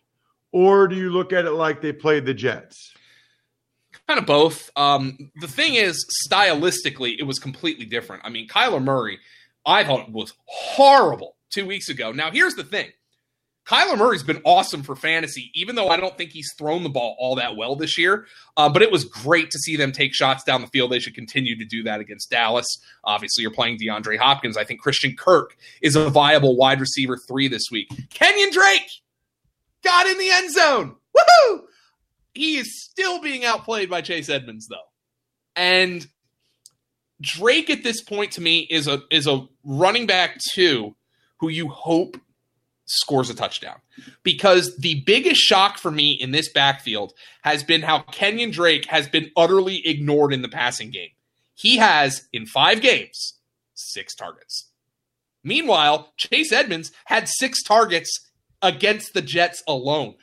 or 0.51 0.87
do 0.87 0.95
you 0.95 1.09
look 1.09 1.33
at 1.33 1.45
it 1.45 1.51
like 1.51 1.81
they 1.81 1.93
played 1.93 2.25
the 2.25 2.33
Jets? 2.33 2.93
Kind 4.07 4.19
of 4.19 4.25
both. 4.25 4.69
Um, 4.75 5.31
the 5.41 5.47
thing 5.47 5.75
is, 5.75 6.05
stylistically, 6.29 7.15
it 7.19 7.23
was 7.23 7.39
completely 7.39 7.85
different. 7.85 8.23
I 8.25 8.29
mean, 8.29 8.47
Kyler 8.47 8.83
Murray, 8.83 9.19
I 9.65 9.83
thought 9.83 10.11
was 10.11 10.33
horrible 10.45 11.35
two 11.49 11.65
weeks 11.65 11.89
ago. 11.89 12.11
Now, 12.11 12.31
here's 12.31 12.55
the 12.55 12.63
thing 12.63 12.89
Kyler 13.67 13.97
Murray's 13.97 14.23
been 14.23 14.41
awesome 14.45 14.81
for 14.81 14.95
fantasy, 14.95 15.51
even 15.53 15.75
though 15.75 15.89
I 15.89 15.97
don't 15.97 16.17
think 16.17 16.31
he's 16.31 16.53
thrown 16.57 16.83
the 16.83 16.89
ball 16.89 17.17
all 17.19 17.35
that 17.35 17.57
well 17.57 17.75
this 17.75 17.97
year. 17.97 18.25
Uh, 18.55 18.69
but 18.69 18.81
it 18.81 18.91
was 18.91 19.03
great 19.03 19.51
to 19.51 19.59
see 19.59 19.75
them 19.75 19.91
take 19.91 20.13
shots 20.13 20.43
down 20.45 20.61
the 20.61 20.67
field. 20.67 20.91
They 20.91 20.99
should 20.99 21.15
continue 21.15 21.57
to 21.57 21.65
do 21.65 21.83
that 21.83 21.99
against 21.99 22.29
Dallas. 22.29 22.65
Obviously, 23.03 23.41
you're 23.41 23.51
playing 23.51 23.77
DeAndre 23.77 24.17
Hopkins. 24.17 24.55
I 24.55 24.63
think 24.63 24.79
Christian 24.79 25.15
Kirk 25.17 25.57
is 25.81 25.97
a 25.97 26.09
viable 26.09 26.55
wide 26.55 26.79
receiver 26.79 27.17
three 27.27 27.49
this 27.49 27.65
week. 27.69 27.89
Kenyon 28.09 28.51
Drake 28.51 28.89
got 29.83 30.07
in 30.07 30.17
the 30.17 30.29
end 30.29 30.53
zone. 30.53 30.95
Woohoo! 31.17 31.61
He 32.33 32.57
is 32.57 32.83
still 32.83 33.21
being 33.21 33.43
outplayed 33.43 33.89
by 33.89 33.99
Chase 34.01 34.29
Edmonds, 34.29 34.67
though. 34.67 34.77
And 35.57 36.07
Drake 37.19 37.69
at 37.69 37.83
this 37.83 38.01
point 38.01 38.31
to 38.33 38.41
me 38.41 38.59
is 38.69 38.87
a 38.87 39.01
is 39.11 39.27
a 39.27 39.45
running 39.65 40.05
back 40.05 40.39
two 40.53 40.95
who 41.39 41.49
you 41.49 41.67
hope 41.67 42.15
scores 42.87 43.29
a 43.29 43.35
touchdown. 43.35 43.79
Because 44.23 44.75
the 44.77 45.03
biggest 45.05 45.39
shock 45.39 45.77
for 45.77 45.91
me 45.91 46.13
in 46.13 46.31
this 46.31 46.51
backfield 46.51 47.13
has 47.43 47.63
been 47.63 47.81
how 47.81 47.99
Kenyon 47.99 48.51
Drake 48.51 48.85
has 48.85 49.07
been 49.07 49.31
utterly 49.37 49.85
ignored 49.87 50.33
in 50.33 50.41
the 50.41 50.49
passing 50.49 50.89
game. 50.89 51.09
He 51.53 51.77
has, 51.77 52.27
in 52.33 52.45
five 52.45 52.81
games, 52.81 53.33
six 53.75 54.15
targets. 54.15 54.69
Meanwhile, 55.43 56.13
Chase 56.17 56.51
Edmonds 56.51 56.91
had 57.05 57.27
six 57.27 57.63
targets 57.63 58.29
against 58.61 59.13
the 59.13 59.21
Jets 59.21 59.63
alone. 59.67 60.15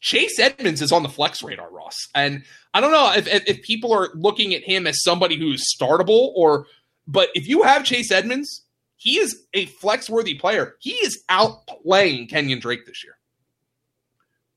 Chase 0.00 0.38
Edmonds 0.38 0.80
is 0.80 0.92
on 0.92 1.02
the 1.02 1.08
flex 1.08 1.42
radar, 1.42 1.70
Ross. 1.70 1.96
And 2.14 2.44
I 2.72 2.80
don't 2.80 2.92
know 2.92 3.12
if, 3.12 3.26
if, 3.26 3.42
if 3.46 3.62
people 3.62 3.92
are 3.92 4.10
looking 4.14 4.54
at 4.54 4.62
him 4.62 4.86
as 4.86 5.02
somebody 5.02 5.36
who's 5.36 5.64
startable 5.74 6.32
or, 6.34 6.66
but 7.06 7.28
if 7.34 7.48
you 7.48 7.62
have 7.62 7.84
Chase 7.84 8.10
Edmonds, 8.10 8.62
he 9.00 9.18
is 9.18 9.46
a 9.54 9.64
flex 9.64 10.10
worthy 10.10 10.34
player. 10.34 10.76
He 10.78 10.92
is 10.92 11.24
outplaying 11.30 12.28
Kenyon 12.28 12.60
Drake 12.60 12.84
this 12.84 13.02
year. 13.02 13.14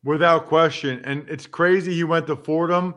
Without 0.04 0.48
question. 0.48 1.02
And 1.06 1.24
it's 1.30 1.48
crazy 1.48 1.94
he 1.94 2.04
went 2.04 2.28
to 2.28 2.36
Fordham. 2.36 2.96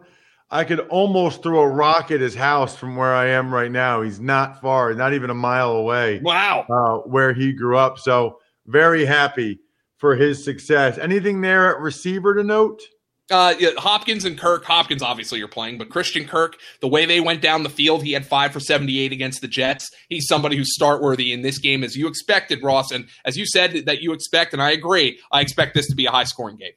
I 0.51 0.65
could 0.65 0.81
almost 0.81 1.45
throw 1.45 1.61
a 1.61 1.69
rock 1.69 2.11
at 2.11 2.21
his 2.21 2.35
house 2.35 2.75
from 2.75 2.97
where 2.97 3.15
I 3.15 3.29
am 3.29 3.55
right 3.55 3.71
now. 3.71 4.03
He's 4.03 4.19
not 4.19 4.61
far, 4.61 4.93
not 4.95 5.13
even 5.13 5.31
a 5.31 5.35
mile 5.35 5.71
away. 5.71 6.19
Wow. 6.19 6.67
Uh, 6.69 7.09
where 7.09 7.33
he 7.33 7.53
grew 7.53 7.79
up. 7.79 8.01
So 8.01 8.41
very 8.67 9.05
happy 9.05 9.61
for 9.99 10.17
his 10.17 10.43
success. 10.43 10.99
Anything 10.99 11.43
there 11.43 11.73
at 11.73 11.81
receiver 11.81 12.35
to 12.35 12.43
note? 12.43 12.83
Uh, 13.29 13.55
yeah, 13.59 13.71
Hopkins 13.77 14.25
and 14.25 14.39
Kirk. 14.39 14.65
Hopkins, 14.65 15.03
obviously, 15.03 15.41
you're 15.41 15.49
playing, 15.49 15.79
but 15.79 15.91
Christian 15.91 16.29
Kirk, 16.29 16.57
the 16.81 16.87
way 16.87 17.07
they 17.07 17.21
went 17.21 17.43
down 17.43 17.65
the 17.65 17.69
field, 17.69 18.05
he 18.05 18.13
had 18.13 18.25
five 18.25 18.53
for 18.53 18.61
78 18.61 19.11
against 19.11 19.41
the 19.41 19.49
Jets. 19.49 19.91
He's 20.09 20.29
somebody 20.29 20.57
who's 20.57 20.73
start 20.73 21.03
worthy 21.03 21.33
in 21.33 21.43
this 21.43 21.59
game, 21.59 21.83
as 21.83 21.97
you 21.97 22.07
expected, 22.07 22.63
Ross. 22.63 22.93
And 22.93 23.09
as 23.25 23.37
you 23.37 23.45
said 23.45 23.87
that 23.87 24.01
you 24.01 24.13
expect, 24.13 24.53
and 24.53 24.63
I 24.63 24.71
agree, 24.71 25.19
I 25.33 25.41
expect 25.41 25.75
this 25.75 25.89
to 25.89 25.97
be 25.97 26.07
a 26.07 26.11
high 26.11 26.25
scoring 26.25 26.57
game. 26.57 26.73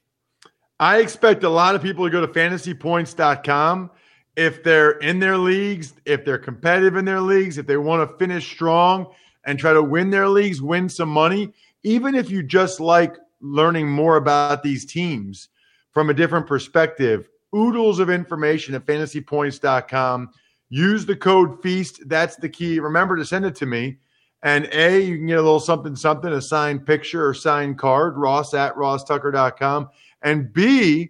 I 0.79 0.99
expect 0.99 1.43
a 1.43 1.49
lot 1.49 1.75
of 1.75 1.83
people 1.83 2.05
to 2.05 2.09
go 2.09 2.21
to 2.21 2.27
fantasypoints.com 2.27 3.91
if 4.35 4.63
they're 4.63 4.91
in 4.91 5.19
their 5.19 5.37
leagues, 5.37 5.93
if 6.05 6.23
they're 6.23 6.37
competitive 6.37 6.95
in 6.95 7.05
their 7.05 7.21
leagues, 7.21 7.57
if 7.57 7.67
they 7.67 7.77
want 7.77 8.09
to 8.09 8.17
finish 8.17 8.49
strong 8.49 9.07
and 9.45 9.59
try 9.59 9.73
to 9.73 9.83
win 9.83 10.09
their 10.09 10.29
leagues, 10.29 10.61
win 10.61 10.87
some 10.89 11.09
money, 11.09 11.53
even 11.83 12.15
if 12.15 12.31
you 12.31 12.41
just 12.41 12.79
like 12.79 13.17
learning 13.41 13.89
more 13.89 14.15
about 14.15 14.63
these 14.63 14.85
teams 14.85 15.49
from 15.99 16.09
a 16.09 16.13
different 16.13 16.47
perspective. 16.47 17.27
Oodles 17.53 17.99
of 17.99 18.09
information 18.09 18.73
at 18.73 18.85
fantasypoints.com. 18.85 20.29
Use 20.69 21.05
the 21.05 21.15
code 21.17 21.61
FEAST. 21.61 22.07
That's 22.07 22.37
the 22.37 22.47
key. 22.47 22.79
Remember 22.79 23.17
to 23.17 23.25
send 23.25 23.43
it 23.43 23.53
to 23.55 23.65
me. 23.65 23.97
And 24.41 24.69
A, 24.71 25.01
you 25.01 25.17
can 25.17 25.27
get 25.27 25.39
a 25.39 25.41
little 25.41 25.59
something, 25.59 25.97
something, 25.97 26.31
a 26.31 26.41
signed 26.41 26.85
picture 26.85 27.27
or 27.27 27.33
signed 27.33 27.77
card, 27.77 28.15
ross 28.15 28.53
at 28.53 28.73
rosstucker.com. 28.75 29.89
And 30.21 30.53
B, 30.53 31.09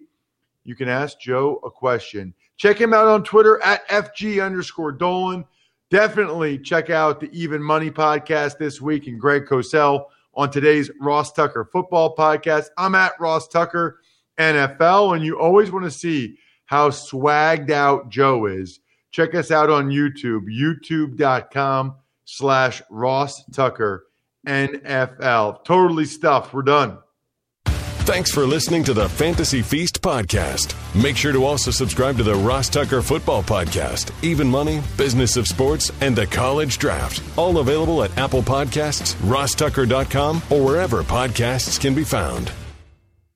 you 0.63 0.73
can 0.73 0.89
ask 0.89 1.19
Joe 1.19 1.61
a 1.63 1.69
question. 1.69 2.33
Check 2.57 2.81
him 2.81 2.91
out 2.91 3.05
on 3.05 3.23
Twitter 3.23 3.61
at 3.61 3.87
FG 3.89 4.43
underscore 4.43 4.91
Dolan. 4.91 5.45
Definitely 5.91 6.57
check 6.57 6.89
out 6.89 7.19
the 7.19 7.29
Even 7.31 7.61
Money 7.61 7.91
podcast 7.91 8.57
this 8.57 8.81
week 8.81 9.05
and 9.05 9.21
Greg 9.21 9.45
Cosell 9.45 10.05
on 10.33 10.49
today's 10.49 10.89
Ross 10.99 11.31
Tucker 11.31 11.69
football 11.71 12.15
podcast. 12.15 12.69
I'm 12.75 12.95
at 12.95 13.11
Ross 13.19 13.47
Tucker 13.47 13.99
NFL, 14.39 15.15
and 15.15 15.23
you 15.23 15.39
always 15.39 15.71
want 15.71 15.85
to 15.85 15.91
see 15.91 16.37
how 16.65 16.89
swagged 16.89 17.69
out 17.69 18.09
Joe 18.09 18.45
is. 18.45 18.79
Check 19.11 19.35
us 19.35 19.51
out 19.51 19.69
on 19.69 19.89
YouTube, 19.89 20.43
youtube.com 20.49 21.95
slash 22.25 22.81
Ross 22.89 23.43
Tucker 23.51 24.05
NFL. 24.47 25.63
Totally 25.65 26.05
stuffed. 26.05 26.53
We're 26.53 26.61
done. 26.61 26.99
Thanks 28.09 28.31
for 28.31 28.45
listening 28.47 28.83
to 28.85 28.93
the 28.95 29.07
Fantasy 29.07 29.61
Feast 29.61 30.01
podcast. 30.01 30.73
Make 30.99 31.15
sure 31.15 31.31
to 31.31 31.45
also 31.45 31.69
subscribe 31.69 32.17
to 32.17 32.23
the 32.23 32.33
Ross 32.33 32.67
Tucker 32.67 33.03
Football 33.03 33.43
Podcast, 33.43 34.11
Even 34.23 34.47
Money, 34.49 34.81
Business 34.97 35.37
of 35.37 35.47
Sports, 35.47 35.91
and 36.01 36.15
the 36.15 36.25
College 36.25 36.79
Draft. 36.79 37.21
All 37.37 37.59
available 37.59 38.03
at 38.03 38.17
Apple 38.17 38.41
Podcasts, 38.41 39.13
rosstucker.com, 39.21 40.41
or 40.49 40.63
wherever 40.65 41.03
podcasts 41.03 41.79
can 41.79 41.93
be 41.93 42.03
found. 42.03 42.51